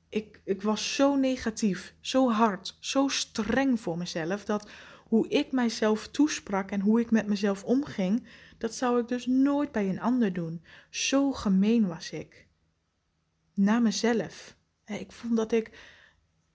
Ik, 0.10 0.42
ik 0.44 0.62
was 0.62 0.96
zo 0.96 1.16
negatief, 1.16 1.96
zo 2.00 2.32
hard, 2.32 2.78
zo 2.80 3.08
streng 3.08 3.80
voor 3.80 3.98
mezelf 3.98 4.46
dat 4.46 4.70
hoe 5.14 5.28
ik 5.28 5.52
mijzelf 5.52 6.08
toesprak 6.08 6.72
en 6.72 6.80
hoe 6.80 7.00
ik 7.00 7.12
met 7.12 7.28
mezelf 7.28 7.64
omging, 7.64 8.28
dat 8.58 8.74
zou 8.76 9.00
ik 9.00 9.08
dus 9.08 9.26
nooit 9.26 9.72
bij 9.72 9.90
een 9.90 10.02
ander 10.02 10.34
doen. 10.34 10.64
Zo 10.90 11.32
gemeen 11.32 11.88
was 11.88 12.12
ik. 12.12 12.48
Naar 13.54 13.82
mezelf. 13.82 14.56
Ik 14.86 15.12
vond 15.12 15.36
dat 15.36 15.52
ik, 15.52 15.78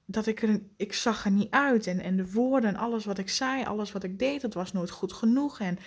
dat 0.05 0.27
ik 0.27 0.43
er, 0.43 0.61
ik 0.77 0.93
zag 0.93 1.25
er 1.25 1.31
niet 1.31 1.51
uit 1.51 1.87
en, 1.87 2.01
en 2.01 2.17
de 2.17 2.33
woorden, 2.33 2.77
alles 2.77 3.05
wat 3.05 3.19
ik 3.19 3.29
zei, 3.29 3.65
alles 3.65 3.93
wat 3.93 4.05
ik 4.05 4.19
deed, 4.19 4.41
dat 4.41 4.55
was 4.55 4.73
nooit 4.73 4.91
goed 4.91 5.13
genoeg. 5.13 5.61
En 5.61 5.79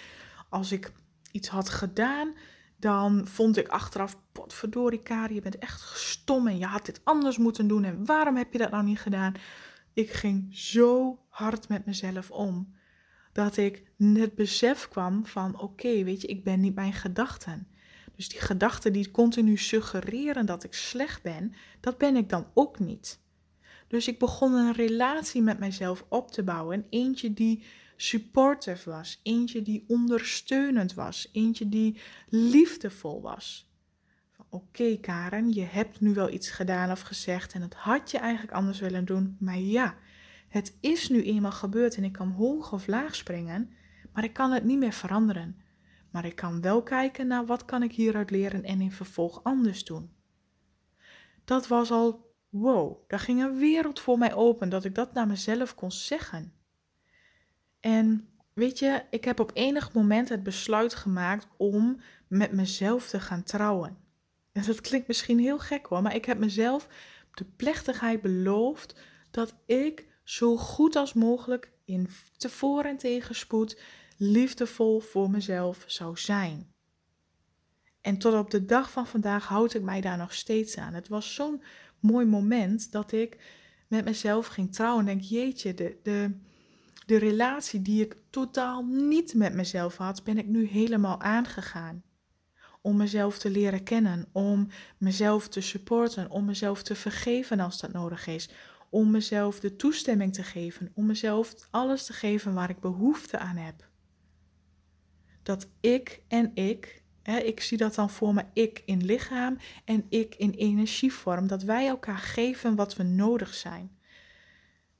als 0.49 0.71
ik 0.71 0.91
iets 1.31 1.47
had 1.47 1.69
gedaan, 1.69 2.33
dan 2.81 3.27
vond 3.27 3.57
ik 3.57 3.67
achteraf, 3.67 4.17
potverdorie 4.31 5.01
Kari, 5.01 5.33
je 5.33 5.41
bent 5.41 5.57
echt 5.57 5.81
stom 5.97 6.47
en 6.47 6.57
je 6.57 6.65
had 6.65 6.85
dit 6.85 7.01
anders 7.03 7.37
moeten 7.37 7.67
doen 7.67 7.83
en 7.83 8.05
waarom 8.05 8.35
heb 8.35 8.51
je 8.51 8.57
dat 8.57 8.71
nou 8.71 8.83
niet 8.83 8.99
gedaan? 8.99 9.33
Ik 9.93 10.11
ging 10.11 10.47
zo 10.51 11.19
hard 11.29 11.69
met 11.69 11.85
mezelf 11.85 12.31
om, 12.31 12.73
dat 13.33 13.57
ik 13.57 13.83
het 13.97 14.35
besef 14.35 14.87
kwam 14.87 15.25
van, 15.25 15.59
oké, 15.59 16.03
weet 16.03 16.21
je, 16.21 16.27
ik 16.27 16.43
ben 16.43 16.59
niet 16.59 16.75
mijn 16.75 16.93
gedachten. 16.93 17.67
Dus 18.15 18.29
die 18.29 18.39
gedachten 18.39 18.93
die 18.93 19.11
continu 19.11 19.57
suggereren 19.57 20.45
dat 20.45 20.63
ik 20.63 20.73
slecht 20.73 21.21
ben, 21.21 21.53
dat 21.79 21.97
ben 21.97 22.15
ik 22.15 22.29
dan 22.29 22.47
ook 22.53 22.79
niet. 22.79 23.19
Dus 23.87 24.07
ik 24.07 24.19
begon 24.19 24.53
een 24.53 24.73
relatie 24.73 25.41
met 25.41 25.59
mijzelf 25.59 26.05
op 26.09 26.31
te 26.31 26.43
bouwen, 26.43 26.85
eentje 26.89 27.33
die 27.33 27.63
supportive 28.01 28.89
was, 28.89 29.19
eentje 29.23 29.61
die 29.61 29.83
ondersteunend 29.87 30.93
was, 30.93 31.29
eentje 31.31 31.69
die 31.69 32.01
liefdevol 32.29 33.21
was. 33.21 33.69
Oké 34.49 34.97
Karen, 34.99 35.53
je 35.53 35.63
hebt 35.63 36.01
nu 36.01 36.13
wel 36.13 36.29
iets 36.29 36.49
gedaan 36.49 36.91
of 36.91 37.01
gezegd 37.01 37.53
en 37.53 37.61
het 37.61 37.73
had 37.73 38.11
je 38.11 38.17
eigenlijk 38.17 38.53
anders 38.53 38.79
willen 38.79 39.05
doen, 39.05 39.35
maar 39.39 39.59
ja, 39.59 39.95
het 40.47 40.77
is 40.79 41.09
nu 41.09 41.23
eenmaal 41.23 41.51
gebeurd 41.51 41.95
en 41.95 42.03
ik 42.03 42.11
kan 42.11 42.31
hoog 42.31 42.73
of 42.73 42.87
laag 42.87 43.15
springen, 43.15 43.69
maar 44.13 44.23
ik 44.23 44.33
kan 44.33 44.51
het 44.51 44.63
niet 44.63 44.79
meer 44.79 44.93
veranderen. 44.93 45.61
Maar 46.11 46.25
ik 46.25 46.35
kan 46.35 46.61
wel 46.61 46.83
kijken 46.83 47.27
naar 47.27 47.45
wat 47.45 47.65
kan 47.65 47.83
ik 47.83 47.91
hieruit 47.91 48.31
leren 48.31 48.63
en 48.63 48.81
in 48.81 48.91
vervolg 48.91 49.43
anders 49.43 49.83
doen. 49.83 50.11
Dat 51.45 51.67
was 51.67 51.91
al, 51.91 52.33
wow, 52.49 52.97
daar 53.07 53.19
ging 53.19 53.41
een 53.41 53.57
wereld 53.57 53.99
voor 53.99 54.17
mij 54.17 54.33
open 54.33 54.69
dat 54.69 54.85
ik 54.85 54.95
dat 54.95 55.13
naar 55.13 55.27
mezelf 55.27 55.75
kon 55.75 55.91
zeggen. 55.91 56.53
En 57.81 58.27
weet 58.53 58.79
je, 58.79 59.03
ik 59.09 59.25
heb 59.25 59.39
op 59.39 59.51
enig 59.53 59.93
moment 59.93 60.29
het 60.29 60.43
besluit 60.43 60.95
gemaakt 60.95 61.47
om 61.57 62.01
met 62.27 62.51
mezelf 62.51 63.07
te 63.07 63.19
gaan 63.19 63.43
trouwen. 63.43 63.97
En 64.51 64.63
dat 64.65 64.81
klinkt 64.81 65.07
misschien 65.07 65.39
heel 65.39 65.59
gek 65.59 65.85
hoor, 65.85 66.01
maar 66.01 66.15
ik 66.15 66.25
heb 66.25 66.37
mezelf 66.37 66.87
de 67.33 67.45
plechtigheid 67.55 68.21
beloofd 68.21 68.95
dat 69.31 69.55
ik 69.65 70.07
zo 70.23 70.57
goed 70.57 70.95
als 70.95 71.13
mogelijk 71.13 71.71
in 71.85 72.09
tevoren 72.37 72.89
en 72.89 72.97
tegenspoed 72.97 73.81
liefdevol 74.17 74.99
voor 74.99 75.29
mezelf 75.29 75.83
zou 75.87 76.17
zijn. 76.17 76.73
En 78.01 78.17
tot 78.17 78.33
op 78.33 78.51
de 78.51 78.65
dag 78.65 78.91
van 78.91 79.07
vandaag 79.07 79.45
houd 79.45 79.73
ik 79.73 79.81
mij 79.81 80.01
daar 80.01 80.17
nog 80.17 80.33
steeds 80.33 80.77
aan. 80.77 80.93
Het 80.93 81.07
was 81.07 81.33
zo'n 81.33 81.61
mooi 81.99 82.25
moment 82.25 82.91
dat 82.91 83.11
ik 83.11 83.37
met 83.87 84.05
mezelf 84.05 84.47
ging 84.47 84.73
trouwen. 84.73 84.99
En 84.99 85.05
denk, 85.05 85.21
jeetje, 85.21 85.73
de, 85.73 85.97
de, 86.03 86.39
de 87.11 87.17
relatie 87.17 87.81
die 87.81 88.03
ik 88.03 88.15
totaal 88.29 88.83
niet 88.85 89.33
met 89.33 89.53
mezelf 89.53 89.97
had, 89.97 90.23
ben 90.23 90.37
ik 90.37 90.47
nu 90.47 90.67
helemaal 90.67 91.21
aangegaan. 91.21 92.03
Om 92.81 92.97
mezelf 92.97 93.37
te 93.37 93.49
leren 93.49 93.83
kennen, 93.83 94.27
om 94.31 94.67
mezelf 94.97 95.47
te 95.47 95.61
supporten, 95.61 96.29
om 96.29 96.45
mezelf 96.45 96.83
te 96.83 96.95
vergeven 96.95 97.59
als 97.59 97.79
dat 97.79 97.91
nodig 97.91 98.27
is, 98.27 98.49
om 98.89 99.11
mezelf 99.11 99.59
de 99.59 99.75
toestemming 99.75 100.33
te 100.33 100.43
geven, 100.43 100.91
om 100.93 101.05
mezelf 101.05 101.55
alles 101.71 102.05
te 102.05 102.13
geven 102.13 102.53
waar 102.53 102.69
ik 102.69 102.79
behoefte 102.79 103.37
aan 103.37 103.57
heb. 103.57 103.89
Dat 105.43 105.67
ik 105.79 106.21
en 106.27 106.51
ik, 106.53 107.03
hè, 107.21 107.37
ik 107.37 107.61
zie 107.61 107.77
dat 107.77 107.95
dan 107.95 108.09
voor 108.09 108.33
me, 108.33 108.45
ik 108.53 108.81
in 108.85 109.05
lichaam 109.05 109.57
en 109.85 110.05
ik 110.09 110.35
in 110.35 110.51
energievorm, 110.51 111.47
dat 111.47 111.63
wij 111.63 111.87
elkaar 111.87 112.17
geven 112.17 112.75
wat 112.75 112.95
we 112.95 113.03
nodig 113.03 113.53
zijn. 113.53 113.99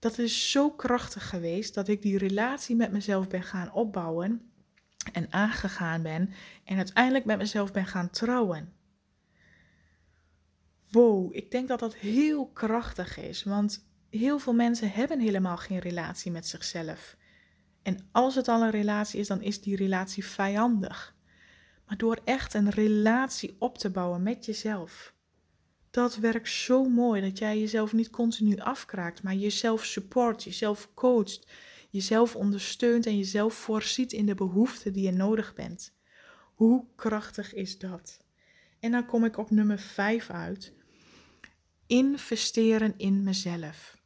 Dat 0.02 0.18
is 0.18 0.52
zo 0.52 0.72
krachtig 0.72 1.30
geweest 1.30 1.74
dat 1.74 1.88
ik 1.88 2.02
die 2.02 2.18
relatie 2.18 2.76
met 2.76 2.92
mezelf 2.92 3.28
ben 3.28 3.44
gaan 3.44 3.74
opbouwen 3.74 4.52
en 5.14 5.34
aangegaan 5.34 6.02
ben 6.02 6.34
en 6.64 6.78
uiteindelijk 6.78 7.26
met 7.26 7.38
mezelf 7.38 7.72
ben 7.72 7.86
gaan 7.86 8.10
trouwen 8.10 8.80
wow, 10.92 11.36
ik 11.36 11.52
denk 11.52 11.68
dat 11.68 11.80
dat 11.80 11.96
heel 11.96 12.48
krachtig 12.48 13.18
is. 13.18 13.44
Want 13.44 13.86
heel 14.10 14.40
veel 14.40 14.54
mensen 14.54 14.92
hebben 14.92 15.20
helemaal 15.20 15.58
geen 15.58 15.80
relatie 15.80 16.32
met 16.32 16.48
zichzelf. 16.48 17.18
En 17.82 18.10
als 18.12 18.36
het 18.36 18.48
al 18.48 18.62
een 18.62 18.70
relatie 18.70 19.20
is, 19.20 19.28
dan 19.28 19.42
is 19.42 19.62
die 19.62 19.76
relatie 19.76 20.26
vijandig. 20.26 21.16
Maar 21.86 21.98
door 21.98 22.20
echt 22.24 22.54
een 22.54 22.70
relatie 22.70 23.56
op 23.60 23.78
te 23.78 23.90
bouwen 23.90 24.24
met 24.24 24.46
jezelf, 24.46 25.14
dat 25.92 26.16
werkt 26.16 26.50
zo 26.50 26.84
mooi 26.84 27.22
dat 27.22 27.38
jij 27.38 27.60
jezelf 27.60 27.94
niet 27.94 28.10
continu 28.10 28.58
afkraakt, 28.58 29.24
maar 29.24 29.36
jezelf 29.36 29.86
support, 29.86 30.44
jezelf 30.44 30.90
coacht, 30.94 31.48
jezelf 31.90 32.36
ondersteunt 32.36 33.06
en 33.06 33.18
jezelf 33.18 33.54
voorziet 33.54 34.14
in 34.14 34.26
de 34.26 34.36
behoeften 34.36 34.94
die 34.94 35.04
je 35.04 35.12
nodig 35.12 35.54
bent. 35.54 35.94
Hoe 36.54 36.86
krachtig 36.96 37.54
is 37.54 37.78
dat? 37.78 38.20
En 38.80 38.92
dan 38.92 39.06
kom 39.06 39.26
ik 39.26 39.38
op 39.38 39.50
nummer 39.50 39.80
5 39.80 40.30
uit 40.30 40.74
investeren 41.88 42.94
in 42.98 43.24
mezelf. 43.24 43.98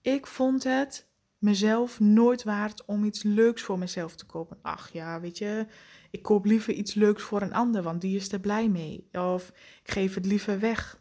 Ik 0.00 0.26
vond 0.26 0.64
het 0.64 1.08
mezelf 1.38 2.00
nooit 2.00 2.42
waard 2.42 2.84
om 2.84 3.04
iets 3.04 3.22
leuks 3.22 3.62
voor 3.62 3.78
mezelf 3.78 4.16
te 4.16 4.26
kopen. 4.26 4.58
Ach 4.62 4.92
ja, 4.92 5.20
weet 5.20 5.38
je, 5.38 5.66
ik 6.10 6.22
koop 6.22 6.44
liever 6.44 6.72
iets 6.72 6.94
leuks 6.94 7.22
voor 7.22 7.42
een 7.42 7.52
ander, 7.52 7.82
want 7.82 8.00
die 8.00 8.16
is 8.16 8.32
er 8.32 8.40
blij 8.40 8.68
mee. 8.68 9.08
Of 9.12 9.48
ik 9.82 9.90
geef 9.90 10.14
het 10.14 10.26
liever 10.26 10.60
weg. 10.60 11.00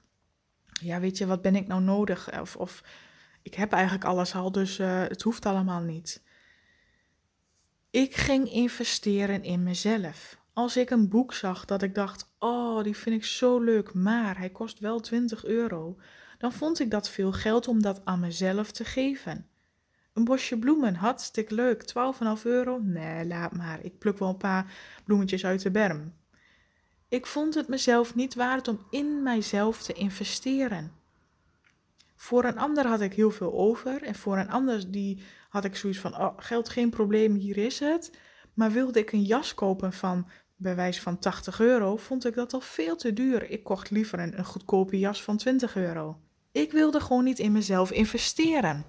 Ja, 0.82 1.00
weet 1.00 1.18
je, 1.18 1.26
wat 1.26 1.42
ben 1.42 1.56
ik 1.56 1.68
nou 1.68 1.82
nodig? 1.82 2.40
Of, 2.42 2.56
of 2.56 2.84
ik 3.42 3.54
heb 3.54 3.72
eigenlijk 3.72 4.04
alles 4.04 4.36
al, 4.36 4.52
dus 4.52 4.80
uh, 4.80 5.02
het 5.02 5.22
hoeft 5.22 5.46
allemaal 5.46 5.82
niet. 5.82 6.24
Ik 7.90 8.16
ging 8.16 8.52
investeren 8.52 9.44
in 9.44 9.64
mezelf 9.64 10.40
als 10.60 10.78
ik 10.78 10.90
een 10.90 11.10
boek 11.10 11.34
zag 11.34 11.66
dat 11.66 11.82
ik 11.82 11.96
dacht, 11.96 12.34
oh, 12.40 12.84
die 12.84 12.98
vind 12.98 13.16
ik 13.16 13.26
zo 13.26 13.60
leuk, 13.60 13.94
maar 13.94 14.38
hij 14.38 14.50
kost 14.50 14.80
wel 14.80 15.00
20 15.00 15.46
euro, 15.46 15.98
dan 16.38 16.52
vond 16.52 16.80
ik 16.80 16.92
dat 16.92 17.10
veel 17.10 17.32
geld 17.32 17.68
om 17.68 17.82
dat 17.82 18.06
aan 18.06 18.20
mezelf 18.20 18.72
te 18.72 18.86
geven. 18.86 19.48
Een 20.14 20.24
bosje 20.24 20.60
bloemen, 20.60 20.96
hartstikke 20.96 21.54
leuk, 21.54 21.94
12,5 22.38 22.44
euro? 22.44 22.80
Nee, 22.82 23.26
laat 23.26 23.56
maar, 23.56 23.80
ik 23.84 23.98
pluk 23.98 24.18
wel 24.18 24.30
een 24.30 24.38
paar 24.38 24.74
bloemetjes 25.06 25.46
uit 25.46 25.62
de 25.62 25.72
berm. 25.72 26.14
Ik 27.08 27.26
vond 27.26 27.54
het 27.54 27.68
mezelf 27.68 28.16
niet 28.16 28.36
waard 28.36 28.68
om 28.68 28.86
in 28.90 29.24
mijzelf 29.24 29.84
te 29.84 29.94
investeren. 29.94 30.92
Voor 32.16 32.46
een 32.46 32.58
ander 32.58 32.88
had 32.88 33.02
ik 33.02 33.14
heel 33.14 33.32
veel 33.32 33.54
over 33.54 34.04
en 34.04 34.16
voor 34.16 34.38
een 34.38 34.50
ander 34.50 34.92
die 34.92 35.24
had 35.50 35.66
ik 35.66 35.76
zoiets 35.76 36.00
van, 36.00 36.18
oh, 36.18 36.34
geld 36.38 36.70
geen 36.70 36.90
probleem, 36.90 37.36
hier 37.36 37.58
is 37.58 37.80
het. 37.80 38.18
Maar 38.54 38.72
wilde 38.72 39.00
ik 39.00 39.12
een 39.12 39.24
jas 39.24 39.54
kopen 39.54 39.94
van 39.94 40.28
bij 40.56 40.76
wijze 40.76 41.02
van 41.02 41.20
80 41.20 41.60
euro, 41.60 41.98
vond 41.98 42.26
ik 42.26 42.34
dat 42.34 42.54
al 42.54 42.62
veel 42.62 42.96
te 42.96 43.14
duur. 43.14 43.50
Ik 43.50 43.64
kocht 43.64 43.90
liever 43.90 44.20
een, 44.20 44.38
een 44.38 44.46
goedkope 44.46 45.00
jas 45.00 45.24
van 45.24 45.38
20 45.38 45.76
euro. 45.76 46.20
Ik 46.52 46.72
wilde 46.72 47.00
gewoon 47.00 47.24
niet 47.24 47.40
in 47.40 47.52
mezelf 47.52 47.92
investeren, 47.92 48.86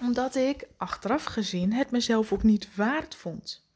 omdat 0.00 0.34
ik 0.34 0.68
achteraf 0.76 1.24
gezien 1.24 1.72
het 1.72 1.90
mezelf 1.90 2.32
ook 2.32 2.42
niet 2.42 2.74
waard 2.74 3.14
vond. 3.14 3.68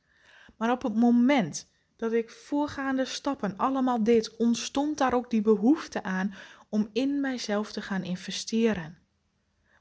Maar 0.56 0.70
op 0.70 0.82
het 0.82 0.94
moment 0.94 1.66
dat 1.96 2.12
ik 2.12 2.30
voorgaande 2.30 3.04
stappen 3.04 3.56
allemaal 3.56 4.04
deed, 4.04 4.37
ontstond 4.37 4.98
daar 4.98 5.14
ook 5.14 5.30
die 5.30 5.42
behoefte 5.42 6.02
aan 6.02 6.34
om 6.68 6.88
in 6.92 7.20
mijzelf 7.20 7.72
te 7.72 7.82
gaan 7.82 8.02
investeren. 8.02 8.98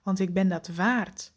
Want 0.04 0.20
ik 0.20 0.34
ben 0.34 0.50
dat 0.50 0.68
waard. 0.68 1.34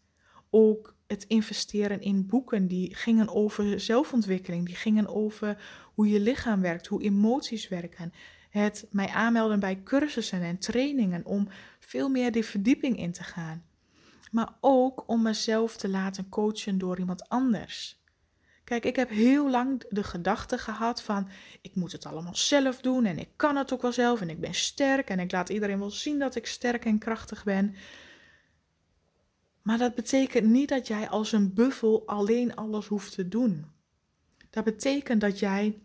Ook 0.51 0.97
het 1.07 1.25
investeren 1.25 2.01
in 2.01 2.27
boeken 2.27 2.69
die 2.69 2.95
gingen 2.95 3.29
over 3.29 3.81
zelfontwikkeling, 3.81 4.67
die 4.67 4.75
gingen 4.75 5.07
over 5.07 5.63
hoe 5.95 6.09
je 6.09 6.21
lichaam 6.21 6.61
werkt, 6.61 6.87
hoe 6.87 7.03
emoties 7.03 7.69
werken. 7.69 8.13
Het 8.51 8.87
mij 8.91 9.09
aanmelden 9.09 9.61
bij 9.61 9.83
cursussen 9.83 10.43
en 10.43 10.59
trainingen 10.59 11.25
om 11.25 11.49
veel 11.81 12.09
meer 12.09 12.33
die 12.33 12.45
verdieping 12.45 12.99
in 12.99 13.13
te 13.13 13.23
gaan. 13.23 13.65
Maar 14.37 14.57
ook 14.61 15.09
om 15.09 15.23
mezelf 15.23 15.77
te 15.77 15.89
laten 15.89 16.29
coachen 16.29 16.79
door 16.79 16.99
iemand 16.99 17.29
anders. 17.29 18.03
Kijk, 18.65 18.85
ik 18.85 18.97
heb 18.97 19.09
heel 19.09 19.51
lang 19.51 19.85
de 19.89 20.03
gedachte 20.03 20.59
gehad 20.59 21.03
van 21.03 21.29
ik 21.61 21.75
moet 21.75 21.93
het 21.93 22.07
allemaal 22.07 22.35
zelf 22.37 22.81
doen 22.81 23.05
en 23.05 23.19
ik 23.19 23.29
kan 23.37 23.57
het 23.57 23.73
ook 23.73 23.83
wel 23.83 23.93
zelf 23.93 24.21
en 24.21 24.31
ik 24.31 24.41
ben 24.41 24.55
sterk 24.55 25.11
en 25.11 25.19
ik 25.19 25.33
laat 25.33 25.49
iedereen 25.49 25.79
wel 25.79 25.91
zien 25.91 26.19
dat 26.19 26.35
ik 26.35 26.47
sterk 26.47 26.85
en 26.85 26.99
krachtig 26.99 27.45
ben. 27.45 27.75
Maar 29.63 29.79
dat 29.79 29.95
betekent 29.95 30.47
niet 30.47 30.69
dat 30.69 30.87
jij 30.87 31.09
als 31.09 31.33
een 31.33 31.55
buffel 31.55 32.03
alleen 32.07 32.55
alles 32.55 32.87
hoeft 32.87 33.15
te 33.15 33.29
doen. 33.29 33.67
Dat 34.51 34.65
betekent 34.65 35.21
dat 35.21 35.39
jij, 35.39 35.83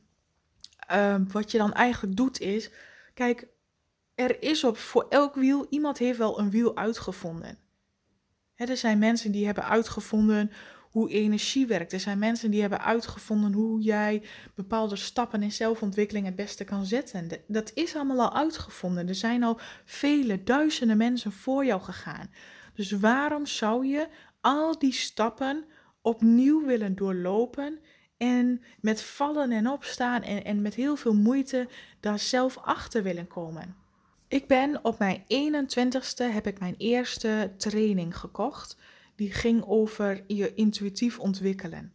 uh, 0.91 1.15
wat 1.27 1.51
je 1.51 1.57
dan 1.57 1.73
eigenlijk 1.73 2.15
doet 2.15 2.39
is, 2.39 2.71
kijk, 3.13 3.47
er 4.15 4.43
is 4.43 4.63
op 4.63 4.77
voor 4.77 5.05
elk 5.09 5.35
wiel, 5.35 5.67
iemand 5.69 5.97
heeft 5.97 6.17
wel 6.17 6.39
een 6.39 6.49
wiel 6.49 6.77
uitgevonden. 6.77 7.60
Er 8.69 8.77
zijn 8.77 8.97
mensen 8.97 9.31
die 9.31 9.45
hebben 9.45 9.65
uitgevonden 9.65 10.51
hoe 10.91 11.09
energie 11.09 11.67
werkt. 11.67 11.93
Er 11.93 11.99
zijn 11.99 12.19
mensen 12.19 12.51
die 12.51 12.61
hebben 12.61 12.81
uitgevonden 12.81 13.53
hoe 13.53 13.81
jij 13.81 14.23
bepaalde 14.55 14.95
stappen 14.95 15.43
in 15.43 15.51
zelfontwikkeling 15.51 16.25
het 16.25 16.35
beste 16.35 16.63
kan 16.63 16.85
zetten. 16.85 17.29
Dat 17.47 17.71
is 17.73 17.95
allemaal 17.95 18.29
al 18.29 18.35
uitgevonden. 18.35 19.07
Er 19.07 19.15
zijn 19.15 19.43
al 19.43 19.59
vele 19.85 20.43
duizenden 20.43 20.97
mensen 20.97 21.31
voor 21.31 21.65
jou 21.65 21.81
gegaan. 21.81 22.31
Dus 22.73 22.91
waarom 22.91 23.45
zou 23.45 23.85
je 23.85 24.07
al 24.41 24.79
die 24.79 24.93
stappen 24.93 25.65
opnieuw 26.01 26.65
willen 26.65 26.95
doorlopen 26.95 27.79
en 28.17 28.63
met 28.79 29.03
vallen 29.03 29.51
en 29.51 29.69
opstaan 29.69 30.21
en, 30.21 30.43
en 30.43 30.61
met 30.61 30.75
heel 30.75 30.95
veel 30.95 31.15
moeite 31.15 31.67
daar 31.99 32.19
zelf 32.19 32.57
achter 32.57 33.03
willen 33.03 33.27
komen? 33.27 33.80
Ik 34.31 34.47
ben 34.47 34.79
op 34.83 34.99
mijn 34.99 35.23
21ste 35.23 36.33
heb 36.33 36.47
ik 36.47 36.59
mijn 36.59 36.75
eerste 36.77 37.53
training 37.57 38.17
gekocht. 38.17 38.77
Die 39.15 39.31
ging 39.31 39.63
over 39.65 40.23
je 40.27 40.53
intuïtief 40.53 41.19
ontwikkelen. 41.19 41.93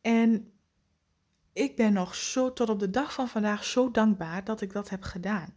En 0.00 0.52
ik 1.52 1.76
ben 1.76 1.92
nog 1.92 2.14
zo 2.14 2.52
tot 2.52 2.68
op 2.68 2.78
de 2.78 2.90
dag 2.90 3.12
van 3.12 3.28
vandaag 3.28 3.64
zo 3.64 3.90
dankbaar 3.90 4.44
dat 4.44 4.60
ik 4.60 4.72
dat 4.72 4.88
heb 4.88 5.02
gedaan. 5.02 5.54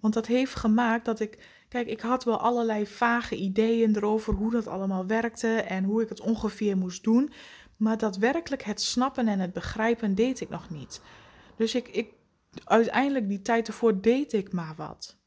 Want 0.00 0.14
dat 0.14 0.26
heeft 0.26 0.54
gemaakt 0.54 1.04
dat 1.04 1.20
ik 1.20 1.38
Kijk, 1.68 1.86
ik 1.86 2.00
had 2.00 2.24
wel 2.24 2.38
allerlei 2.38 2.86
vage 2.86 3.36
ideeën 3.36 3.96
erover 3.96 4.34
hoe 4.34 4.50
dat 4.50 4.66
allemaal 4.66 5.06
werkte 5.06 5.48
en 5.48 5.84
hoe 5.84 6.02
ik 6.02 6.08
het 6.08 6.20
ongeveer 6.20 6.76
moest 6.76 7.02
doen. 7.02 7.32
Maar 7.76 7.98
daadwerkelijk 7.98 8.62
het 8.62 8.80
snappen 8.80 9.28
en 9.28 9.38
het 9.38 9.52
begrijpen 9.52 10.14
deed 10.14 10.40
ik 10.40 10.48
nog 10.48 10.70
niet. 10.70 11.00
Dus 11.56 11.74
ik, 11.74 11.88
ik, 11.88 12.12
uiteindelijk 12.64 13.28
die 13.28 13.42
tijd 13.42 13.68
ervoor 13.68 14.00
deed 14.00 14.32
ik 14.32 14.52
maar 14.52 14.74
wat. 14.76 15.18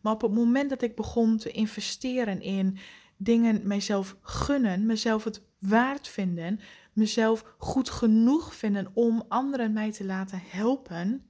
Maar 0.00 0.12
op 0.12 0.22
het 0.22 0.32
moment 0.32 0.70
dat 0.70 0.82
ik 0.82 0.96
begon 0.96 1.36
te 1.36 1.50
investeren 1.50 2.40
in 2.40 2.78
dingen 3.16 3.60
mijzelf 3.66 4.16
gunnen, 4.20 4.86
mezelf 4.86 5.24
het 5.24 5.42
waard 5.58 6.08
vinden, 6.08 6.60
mezelf 6.92 7.54
goed 7.58 7.90
genoeg 7.90 8.54
vinden 8.54 8.90
om 8.94 9.24
anderen 9.28 9.72
mij 9.72 9.92
te 9.92 10.04
laten 10.04 10.42
helpen. 10.44 11.26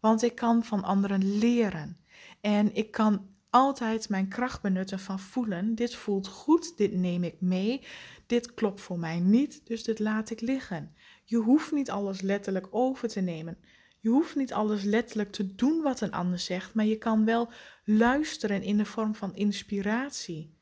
Want 0.00 0.22
ik 0.22 0.34
kan 0.34 0.64
van 0.64 0.82
anderen 0.82 1.38
leren. 1.38 1.96
En 2.40 2.74
ik 2.74 2.90
kan 2.90 3.26
altijd 3.50 4.08
mijn 4.08 4.28
kracht 4.28 4.62
benutten 4.62 4.98
van 4.98 5.18
voelen. 5.18 5.74
Dit 5.74 5.94
voelt 5.94 6.26
goed, 6.26 6.76
dit 6.76 6.92
neem 6.92 7.24
ik 7.24 7.40
mee. 7.40 7.86
Dit 8.26 8.54
klopt 8.54 8.80
voor 8.80 8.98
mij 8.98 9.20
niet, 9.20 9.60
dus 9.64 9.84
dit 9.84 9.98
laat 9.98 10.30
ik 10.30 10.40
liggen. 10.40 10.94
Je 11.24 11.36
hoeft 11.36 11.72
niet 11.72 11.90
alles 11.90 12.20
letterlijk 12.20 12.66
over 12.70 13.08
te 13.08 13.20
nemen. 13.20 13.58
Je 14.04 14.10
hoeft 14.10 14.36
niet 14.36 14.52
alles 14.52 14.82
letterlijk 14.82 15.32
te 15.32 15.54
doen 15.54 15.82
wat 15.82 16.00
een 16.00 16.12
ander 16.12 16.38
zegt, 16.38 16.74
maar 16.74 16.84
je 16.84 16.98
kan 16.98 17.24
wel 17.24 17.50
luisteren 17.84 18.62
in 18.62 18.76
de 18.76 18.84
vorm 18.84 19.14
van 19.14 19.34
inspiratie. 19.34 20.54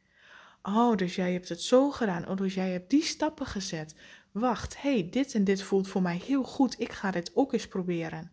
Oh, 0.63 0.97
dus 0.97 1.15
jij 1.15 1.33
hebt 1.33 1.49
het 1.49 1.63
zo 1.63 1.91
gedaan. 1.91 2.29
Oh, 2.29 2.37
dus 2.37 2.55
jij 2.55 2.71
hebt 2.71 2.91
die 2.91 3.03
stappen 3.03 3.47
gezet. 3.47 3.95
Wacht, 4.33 4.83
hey, 4.83 5.09
dit 5.11 5.35
en 5.35 5.45
dit 5.45 5.63
voelt 5.63 5.89
voor 5.89 6.03
mij 6.03 6.21
heel 6.25 6.43
goed. 6.43 6.81
Ik 6.81 6.93
ga 6.93 7.11
dit 7.11 7.31
ook 7.35 7.53
eens 7.53 7.69
proberen 7.69 8.33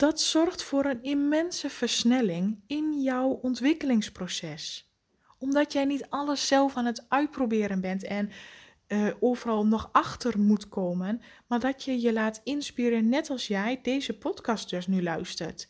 dat 0.00 0.20
zorgt 0.20 0.62
voor 0.62 0.84
een 0.84 1.02
immense 1.02 1.70
versnelling 1.70 2.60
in 2.66 3.02
jouw 3.02 3.28
ontwikkelingsproces. 3.28 4.92
Omdat 5.38 5.72
jij 5.72 5.84
niet 5.84 6.06
alles 6.08 6.46
zelf 6.46 6.76
aan 6.76 6.86
het 6.86 7.04
uitproberen 7.08 7.80
bent 7.80 8.04
en 8.04 8.30
uh, 8.92 9.10
overal 9.20 9.66
nog 9.66 9.88
achter 9.92 10.38
moet 10.38 10.68
komen, 10.68 11.22
maar 11.46 11.60
dat 11.60 11.84
je 11.84 12.00
je 12.00 12.12
laat 12.12 12.40
inspireren, 12.44 13.08
net 13.08 13.30
als 13.30 13.46
jij 13.46 13.78
deze 13.82 14.18
podcast 14.18 14.70
dus 14.70 14.86
nu 14.86 15.02
luistert. 15.02 15.68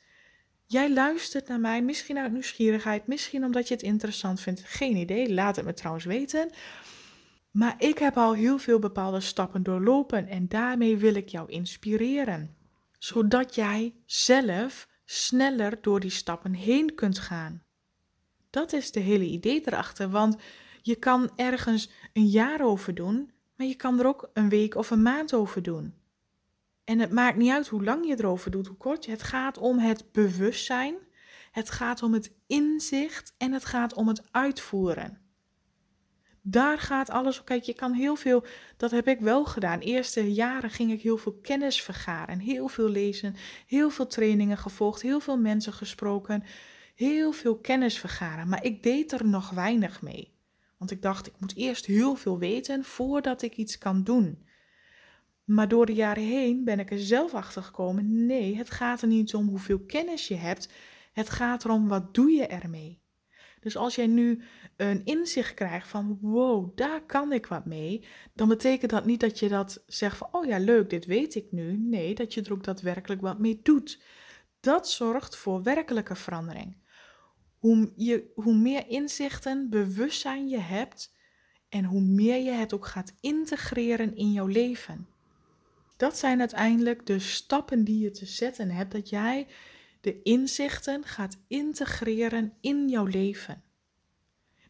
Jij 0.66 0.92
luistert 0.92 1.48
naar 1.48 1.60
mij, 1.60 1.82
misschien 1.82 2.18
uit 2.18 2.32
nieuwsgierigheid, 2.32 3.06
misschien 3.06 3.44
omdat 3.44 3.68
je 3.68 3.74
het 3.74 3.82
interessant 3.82 4.40
vindt. 4.40 4.62
Geen 4.64 4.96
idee, 4.96 5.34
laat 5.34 5.56
het 5.56 5.64
me 5.64 5.74
trouwens 5.74 6.04
weten. 6.04 6.50
Maar 7.50 7.74
ik 7.78 7.98
heb 7.98 8.16
al 8.16 8.34
heel 8.34 8.58
veel 8.58 8.78
bepaalde 8.78 9.20
stappen 9.20 9.62
doorlopen 9.62 10.26
en 10.26 10.48
daarmee 10.48 10.96
wil 10.96 11.14
ik 11.14 11.28
jou 11.28 11.50
inspireren. 11.50 12.56
Zodat 12.98 13.54
jij 13.54 13.94
zelf 14.06 14.88
sneller 15.04 15.78
door 15.80 16.00
die 16.00 16.10
stappen 16.10 16.54
heen 16.54 16.94
kunt 16.94 17.18
gaan. 17.18 17.62
Dat 18.50 18.72
is 18.72 18.92
de 18.92 19.00
hele 19.00 19.24
idee 19.24 19.62
erachter, 19.64 20.10
want 20.10 20.36
je 20.82 20.96
kan 20.96 21.30
ergens 21.36 21.90
een 22.12 22.26
jaar 22.26 22.64
over 22.64 22.94
doen, 22.94 23.30
maar 23.56 23.66
je 23.66 23.74
kan 23.74 23.98
er 23.98 24.06
ook 24.06 24.30
een 24.32 24.48
week 24.48 24.74
of 24.74 24.90
een 24.90 25.02
maand 25.02 25.34
over 25.34 25.62
doen. 25.62 25.94
En 26.84 26.98
het 26.98 27.12
maakt 27.12 27.36
niet 27.36 27.50
uit 27.50 27.68
hoe 27.68 27.84
lang 27.84 28.06
je 28.06 28.18
erover 28.18 28.50
doet, 28.50 28.66
hoe 28.66 28.76
kort. 28.76 29.06
Het 29.06 29.22
gaat 29.22 29.58
om 29.58 29.78
het 29.78 30.12
bewustzijn, 30.12 30.94
het 31.50 31.70
gaat 31.70 32.02
om 32.02 32.12
het 32.12 32.32
inzicht 32.46 33.34
en 33.38 33.52
het 33.52 33.64
gaat 33.64 33.94
om 33.94 34.08
het 34.08 34.22
uitvoeren. 34.30 35.20
Daar 36.42 36.78
gaat 36.78 37.10
alles 37.10 37.40
op. 37.40 37.44
Kijk, 37.44 37.62
je 37.62 37.74
kan 37.74 37.92
heel 37.92 38.16
veel, 38.16 38.44
dat 38.76 38.90
heb 38.90 39.08
ik 39.08 39.20
wel 39.20 39.44
gedaan. 39.44 39.78
Eerste 39.78 40.32
jaren 40.32 40.70
ging 40.70 40.92
ik 40.92 41.02
heel 41.02 41.16
veel 41.16 41.38
kennis 41.42 41.82
vergaren, 41.82 42.38
heel 42.38 42.68
veel 42.68 42.88
lezen, 42.88 43.34
heel 43.66 43.90
veel 43.90 44.06
trainingen 44.06 44.58
gevolgd, 44.58 45.02
heel 45.02 45.20
veel 45.20 45.38
mensen 45.38 45.72
gesproken, 45.72 46.44
heel 46.94 47.32
veel 47.32 47.58
kennis 47.58 47.98
vergaren. 47.98 48.48
Maar 48.48 48.64
ik 48.64 48.82
deed 48.82 49.12
er 49.12 49.26
nog 49.26 49.50
weinig 49.50 50.02
mee. 50.02 50.38
Want 50.80 50.92
ik 50.92 51.02
dacht, 51.02 51.26
ik 51.26 51.34
moet 51.38 51.56
eerst 51.56 51.86
heel 51.86 52.14
veel 52.14 52.38
weten 52.38 52.84
voordat 52.84 53.42
ik 53.42 53.56
iets 53.56 53.78
kan 53.78 54.04
doen. 54.04 54.46
Maar 55.44 55.68
door 55.68 55.86
de 55.86 55.94
jaren 55.94 56.22
heen 56.22 56.64
ben 56.64 56.78
ik 56.78 56.90
er 56.90 56.98
zelf 56.98 57.34
achter 57.34 57.62
gekomen. 57.62 58.26
Nee, 58.26 58.56
het 58.56 58.70
gaat 58.70 59.02
er 59.02 59.08
niet 59.08 59.34
om 59.34 59.48
hoeveel 59.48 59.78
kennis 59.78 60.28
je 60.28 60.34
hebt. 60.34 60.72
Het 61.12 61.30
gaat 61.30 61.64
erom 61.64 61.88
wat 61.88 62.14
doe 62.14 62.30
je 62.30 62.46
ermee. 62.46 63.00
Dus 63.60 63.76
als 63.76 63.94
jij 63.94 64.06
nu 64.06 64.42
een 64.76 65.04
inzicht 65.04 65.54
krijgt 65.54 65.88
van 65.88 66.18
wow, 66.20 66.76
daar 66.76 67.06
kan 67.06 67.32
ik 67.32 67.46
wat 67.46 67.64
mee, 67.64 68.04
dan 68.34 68.48
betekent 68.48 68.90
dat 68.90 69.04
niet 69.04 69.20
dat 69.20 69.38
je 69.38 69.48
dat 69.48 69.82
zegt 69.86 70.16
van 70.16 70.28
oh 70.32 70.44
ja, 70.44 70.58
leuk, 70.58 70.90
dit 70.90 71.06
weet 71.06 71.34
ik 71.34 71.52
nu. 71.52 71.76
Nee, 71.76 72.14
dat 72.14 72.34
je 72.34 72.42
er 72.42 72.52
ook 72.52 72.64
daadwerkelijk 72.64 73.20
wat 73.20 73.38
mee 73.38 73.60
doet. 73.62 74.02
Dat 74.60 74.90
zorgt 74.90 75.36
voor 75.36 75.62
werkelijke 75.62 76.14
verandering. 76.14 76.79
Hoe, 77.60 77.92
je, 77.96 78.30
hoe 78.34 78.54
meer 78.54 78.88
inzichten, 78.88 79.70
bewustzijn 79.70 80.48
je 80.48 80.58
hebt 80.58 81.14
en 81.68 81.84
hoe 81.84 82.00
meer 82.00 82.44
je 82.44 82.50
het 82.50 82.72
ook 82.74 82.86
gaat 82.86 83.14
integreren 83.20 84.16
in 84.16 84.32
jouw 84.32 84.46
leven. 84.46 85.06
Dat 85.96 86.18
zijn 86.18 86.40
uiteindelijk 86.40 87.06
de 87.06 87.18
stappen 87.18 87.84
die 87.84 87.98
je 87.98 88.10
te 88.10 88.26
zetten 88.26 88.70
hebt, 88.70 88.92
dat 88.92 89.08
jij 89.08 89.46
de 90.00 90.22
inzichten 90.22 91.04
gaat 91.04 91.38
integreren 91.46 92.52
in 92.60 92.88
jouw 92.88 93.04
leven. 93.04 93.62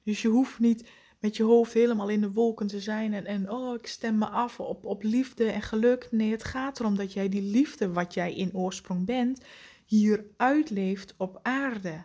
Dus 0.02 0.22
je 0.22 0.28
hoeft 0.28 0.58
niet 0.58 0.88
met 1.20 1.36
je 1.36 1.42
hoofd 1.42 1.72
helemaal 1.72 2.08
in 2.08 2.20
de 2.20 2.32
wolken 2.32 2.66
te 2.66 2.80
zijn 2.80 3.26
en, 3.26 3.50
oh, 3.50 3.74
ik 3.74 3.86
stem 3.86 4.18
me 4.18 4.28
af 4.28 4.60
op, 4.60 4.84
op 4.84 5.02
liefde 5.02 5.50
en 5.50 5.62
geluk. 5.62 6.08
Nee, 6.10 6.30
het 6.30 6.44
gaat 6.44 6.80
erom 6.80 6.96
dat 6.96 7.12
jij 7.12 7.28
die 7.28 7.42
liefde, 7.42 7.92
wat 7.92 8.14
jij 8.14 8.34
in 8.34 8.54
oorsprong 8.54 9.06
bent, 9.06 9.40
hier 9.84 10.24
uitleeft 10.36 11.14
op 11.16 11.38
aarde. 11.42 12.04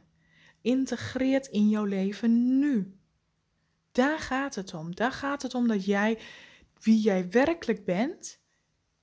Integreert 0.66 1.48
in 1.48 1.70
jouw 1.70 1.84
leven 1.84 2.60
nu. 2.60 2.98
Daar 3.92 4.20
gaat 4.20 4.56
het 4.56 4.74
om. 4.74 4.96
Daar 4.96 5.12
gaat 5.12 5.42
het 5.42 5.54
om 5.54 5.68
dat 5.68 5.86
jij, 5.86 6.20
wie 6.80 7.00
jij 7.00 7.30
werkelijk 7.30 7.86
bent, 7.86 8.40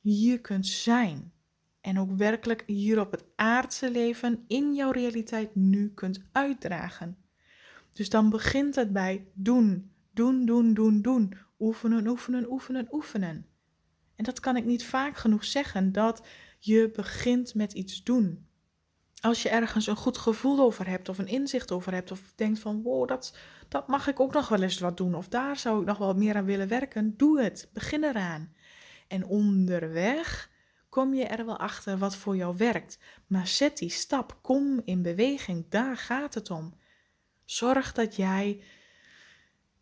hier 0.01 0.41
kunt 0.41 0.67
zijn. 0.67 1.33
En 1.81 1.99
ook 1.99 2.11
werkelijk 2.11 2.63
hier 2.67 3.01
op 3.01 3.11
het 3.11 3.25
aardse 3.37 3.91
leven 3.91 4.45
in 4.47 4.75
jouw 4.75 4.91
realiteit 4.91 5.55
nu 5.55 5.93
kunt 5.95 6.23
uitdragen. 6.33 7.17
Dus 7.93 8.09
dan 8.09 8.31
begint 8.31 8.75
het 8.75 8.93
bij 8.93 9.27
doen, 9.35 9.93
doen, 10.13 10.47
doen, 10.47 10.75
doen, 10.75 11.03
doen. 11.03 11.35
Oefenen, 11.59 12.07
oefenen, 12.07 12.51
oefenen, 12.51 12.89
oefenen. 12.91 13.47
En 14.17 14.25
dat 14.25 14.41
kan 14.41 14.57
ik 14.57 14.65
niet 14.65 14.85
vaak 14.85 15.17
genoeg 15.17 15.45
zeggen, 15.45 15.93
dat 15.93 16.27
je 16.59 16.91
begint 16.95 17.55
met 17.55 17.73
iets 17.73 18.03
doen. 18.03 18.47
Als 19.23 19.43
je 19.43 19.49
ergens 19.49 19.87
een 19.87 19.97
goed 19.97 20.19
gevoel 20.19 20.61
over 20.61 20.89
hebt 20.89 21.09
of 21.09 21.19
een 21.19 21.27
inzicht 21.27 21.73
over 21.73 21.93
hebt 21.93 22.11
of 22.11 22.33
denkt 22.35 22.59
van 22.59 22.83
wow, 22.83 23.09
dat, 23.09 23.37
dat 23.69 23.89
mag 23.89 24.07
ik 24.07 24.21
ook 24.21 24.33
nog 24.33 24.49
wel 24.49 24.63
eens 24.63 24.79
wat 24.79 24.97
doen 24.97 25.15
of 25.15 25.29
daar 25.29 25.57
zou 25.57 25.81
ik 25.81 25.87
nog 25.87 25.99
wel 25.99 26.15
meer 26.15 26.37
aan 26.37 26.45
willen 26.45 26.69
werken, 26.69 27.17
doe 27.17 27.43
het. 27.43 27.71
Begin 27.73 28.05
eraan. 28.05 28.55
En 29.09 29.25
onderweg 29.25 30.51
kom 30.89 31.15
je 31.15 31.25
er 31.25 31.47
wel 31.47 31.59
achter 31.59 31.99
wat 31.99 32.17
voor 32.17 32.37
jou 32.37 32.57
werkt. 32.57 32.99
Maar 33.27 33.47
zet 33.47 33.79
die 33.79 33.91
stap, 33.91 34.39
kom 34.41 34.81
in 34.85 35.03
beweging, 35.03 35.67
daar 35.69 35.97
gaat 35.97 36.35
het 36.35 36.51
om. 36.51 36.75
Zorg 37.45 37.93
dat 37.93 38.17
jij 38.17 38.63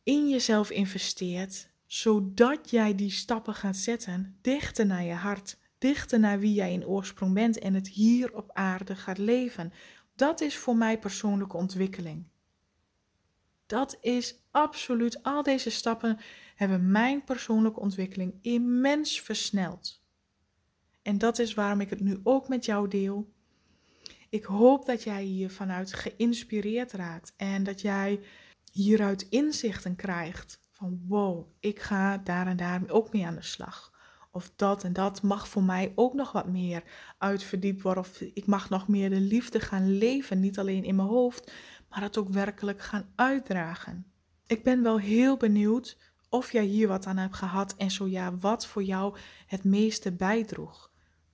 in 0.02 0.28
jezelf 0.28 0.70
investeert, 0.70 1.68
zodat 1.86 2.70
jij 2.70 2.94
die 2.94 3.10
stappen 3.10 3.54
gaat 3.54 3.76
zetten 3.76 4.38
dichter 4.40 4.86
naar 4.86 5.04
je 5.04 5.12
hart, 5.12 5.58
dichter 5.80 6.18
naar 6.18 6.38
wie 6.38 6.52
jij 6.54 6.72
in 6.72 6.86
oorsprong 6.86 7.34
bent 7.34 7.58
en 7.58 7.74
het 7.74 7.88
hier 7.88 8.34
op 8.34 8.50
aarde 8.52 8.96
gaat 8.96 9.18
leven. 9.18 9.72
Dat 10.14 10.40
is 10.40 10.56
voor 10.56 10.76
mij 10.76 10.98
persoonlijke 10.98 11.56
ontwikkeling. 11.56 12.28
Dat 13.66 13.98
is 14.00 14.34
absoluut, 14.50 15.22
al 15.22 15.42
deze 15.42 15.70
stappen 15.70 16.18
hebben 16.54 16.90
mijn 16.90 17.24
persoonlijke 17.24 17.80
ontwikkeling 17.80 18.34
immens 18.42 19.20
versneld. 19.20 20.02
En 21.02 21.18
dat 21.18 21.38
is 21.38 21.54
waarom 21.54 21.80
ik 21.80 21.90
het 21.90 22.00
nu 22.00 22.20
ook 22.22 22.48
met 22.48 22.64
jou 22.64 22.88
deel. 22.88 23.32
Ik 24.28 24.44
hoop 24.44 24.86
dat 24.86 25.02
jij 25.02 25.22
hier 25.22 25.50
vanuit 25.50 25.92
geïnspireerd 25.92 26.92
raakt 26.92 27.32
en 27.36 27.62
dat 27.62 27.80
jij 27.80 28.20
hieruit 28.72 29.22
inzichten 29.22 29.96
krijgt 29.96 30.60
van 30.70 31.00
wow, 31.06 31.46
ik 31.60 31.80
ga 31.80 32.18
daar 32.18 32.46
en 32.46 32.56
daar 32.56 32.82
ook 32.88 33.12
mee 33.12 33.26
aan 33.26 33.34
de 33.34 33.42
slag. 33.42 33.89
Of 34.30 34.52
dat 34.56 34.84
en 34.84 34.92
dat 34.92 35.22
mag 35.22 35.48
voor 35.48 35.62
mij 35.62 35.92
ook 35.94 36.14
nog 36.14 36.32
wat 36.32 36.48
meer 36.48 36.82
uitverdiept 37.18 37.82
worden. 37.82 38.02
Of 38.02 38.20
ik 38.20 38.46
mag 38.46 38.68
nog 38.68 38.88
meer 38.88 39.10
de 39.10 39.20
liefde 39.20 39.60
gaan 39.60 39.90
leven. 39.90 40.40
Niet 40.40 40.58
alleen 40.58 40.84
in 40.84 40.96
mijn 40.96 41.08
hoofd, 41.08 41.52
maar 41.88 42.02
het 42.02 42.18
ook 42.18 42.28
werkelijk 42.28 42.82
gaan 42.82 43.12
uitdragen. 43.14 44.06
Ik 44.46 44.64
ben 44.64 44.82
wel 44.82 44.98
heel 44.98 45.36
benieuwd 45.36 45.96
of 46.28 46.52
jij 46.52 46.64
hier 46.64 46.88
wat 46.88 47.06
aan 47.06 47.16
hebt 47.16 47.36
gehad 47.36 47.74
en 47.76 47.90
zo 47.90 48.06
ja, 48.06 48.36
wat 48.36 48.66
voor 48.66 48.82
jou 48.82 49.16
het 49.46 49.64
meeste 49.64 50.12
bijdroeg. 50.12 50.90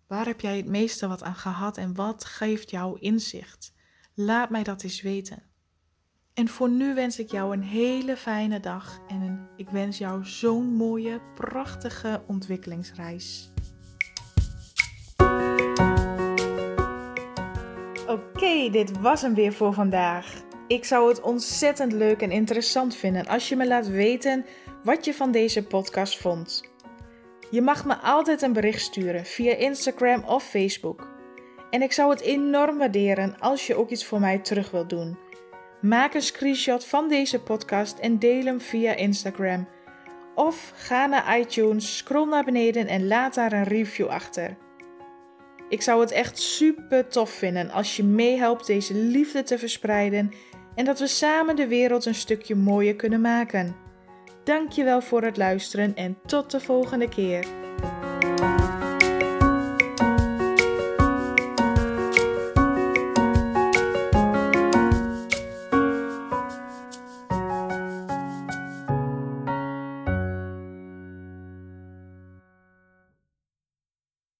Waar 0.06 0.26
heb 0.26 0.40
jij 0.40 0.56
het 0.56 0.66
meeste 0.66 1.08
wat 1.08 1.22
aan 1.22 1.34
gehad 1.34 1.76
en 1.76 1.94
wat 1.94 2.24
geeft 2.24 2.70
jou 2.70 2.98
inzicht? 3.00 3.72
Laat 4.14 4.50
mij 4.50 4.62
dat 4.62 4.82
eens 4.82 5.00
weten. 5.00 5.42
En 6.36 6.48
voor 6.48 6.68
nu 6.68 6.94
wens 6.94 7.18
ik 7.18 7.30
jou 7.30 7.52
een 7.52 7.62
hele 7.62 8.16
fijne 8.16 8.60
dag 8.60 9.00
en 9.08 9.48
ik 9.56 9.70
wens 9.70 9.98
jou 9.98 10.24
zo'n 10.24 10.74
mooie, 10.74 11.20
prachtige 11.34 12.22
ontwikkelingsreis. 12.26 13.52
Oké, 18.06 18.70
dit 18.70 19.00
was 19.00 19.22
hem 19.22 19.34
weer 19.34 19.52
voor 19.52 19.72
vandaag. 19.72 20.42
Ik 20.68 20.84
zou 20.84 21.08
het 21.08 21.20
ontzettend 21.20 21.92
leuk 21.92 22.20
en 22.20 22.30
interessant 22.30 22.96
vinden 22.96 23.26
als 23.26 23.48
je 23.48 23.56
me 23.56 23.66
laat 23.66 23.88
weten 23.88 24.44
wat 24.82 25.04
je 25.04 25.14
van 25.14 25.30
deze 25.30 25.64
podcast 25.64 26.18
vond. 26.18 26.62
Je 27.50 27.62
mag 27.62 27.84
me 27.84 27.96
altijd 27.96 28.42
een 28.42 28.52
bericht 28.52 28.80
sturen 28.80 29.24
via 29.24 29.54
Instagram 29.54 30.24
of 30.24 30.44
Facebook. 30.44 31.08
En 31.70 31.82
ik 31.82 31.92
zou 31.92 32.10
het 32.10 32.20
enorm 32.20 32.78
waarderen 32.78 33.38
als 33.38 33.66
je 33.66 33.74
ook 33.74 33.90
iets 33.90 34.04
voor 34.04 34.20
mij 34.20 34.38
terug 34.38 34.70
wilt 34.70 34.90
doen. 34.90 35.25
Maak 35.86 36.14
een 36.14 36.22
screenshot 36.22 36.84
van 36.84 37.08
deze 37.08 37.40
podcast 37.40 37.98
en 37.98 38.18
deel 38.18 38.44
hem 38.44 38.60
via 38.60 38.94
Instagram. 38.94 39.68
Of 40.34 40.72
ga 40.74 41.06
naar 41.06 41.38
iTunes, 41.38 41.96
scroll 41.96 42.28
naar 42.28 42.44
beneden 42.44 42.86
en 42.86 43.06
laat 43.06 43.34
daar 43.34 43.52
een 43.52 43.64
review 43.64 44.06
achter. 44.06 44.56
Ik 45.68 45.82
zou 45.82 46.00
het 46.00 46.10
echt 46.10 46.38
super 46.38 47.08
tof 47.08 47.30
vinden 47.30 47.70
als 47.70 47.96
je 47.96 48.04
meehelpt 48.04 48.66
deze 48.66 48.94
liefde 48.94 49.42
te 49.42 49.58
verspreiden 49.58 50.30
en 50.74 50.84
dat 50.84 50.98
we 50.98 51.06
samen 51.06 51.56
de 51.56 51.66
wereld 51.66 52.04
een 52.04 52.14
stukje 52.14 52.54
mooier 52.54 52.96
kunnen 52.96 53.20
maken. 53.20 53.76
Dankjewel 54.44 55.00
voor 55.00 55.22
het 55.22 55.36
luisteren 55.36 55.94
en 55.94 56.18
tot 56.26 56.50
de 56.50 56.60
volgende 56.60 57.08
keer. 57.08 57.46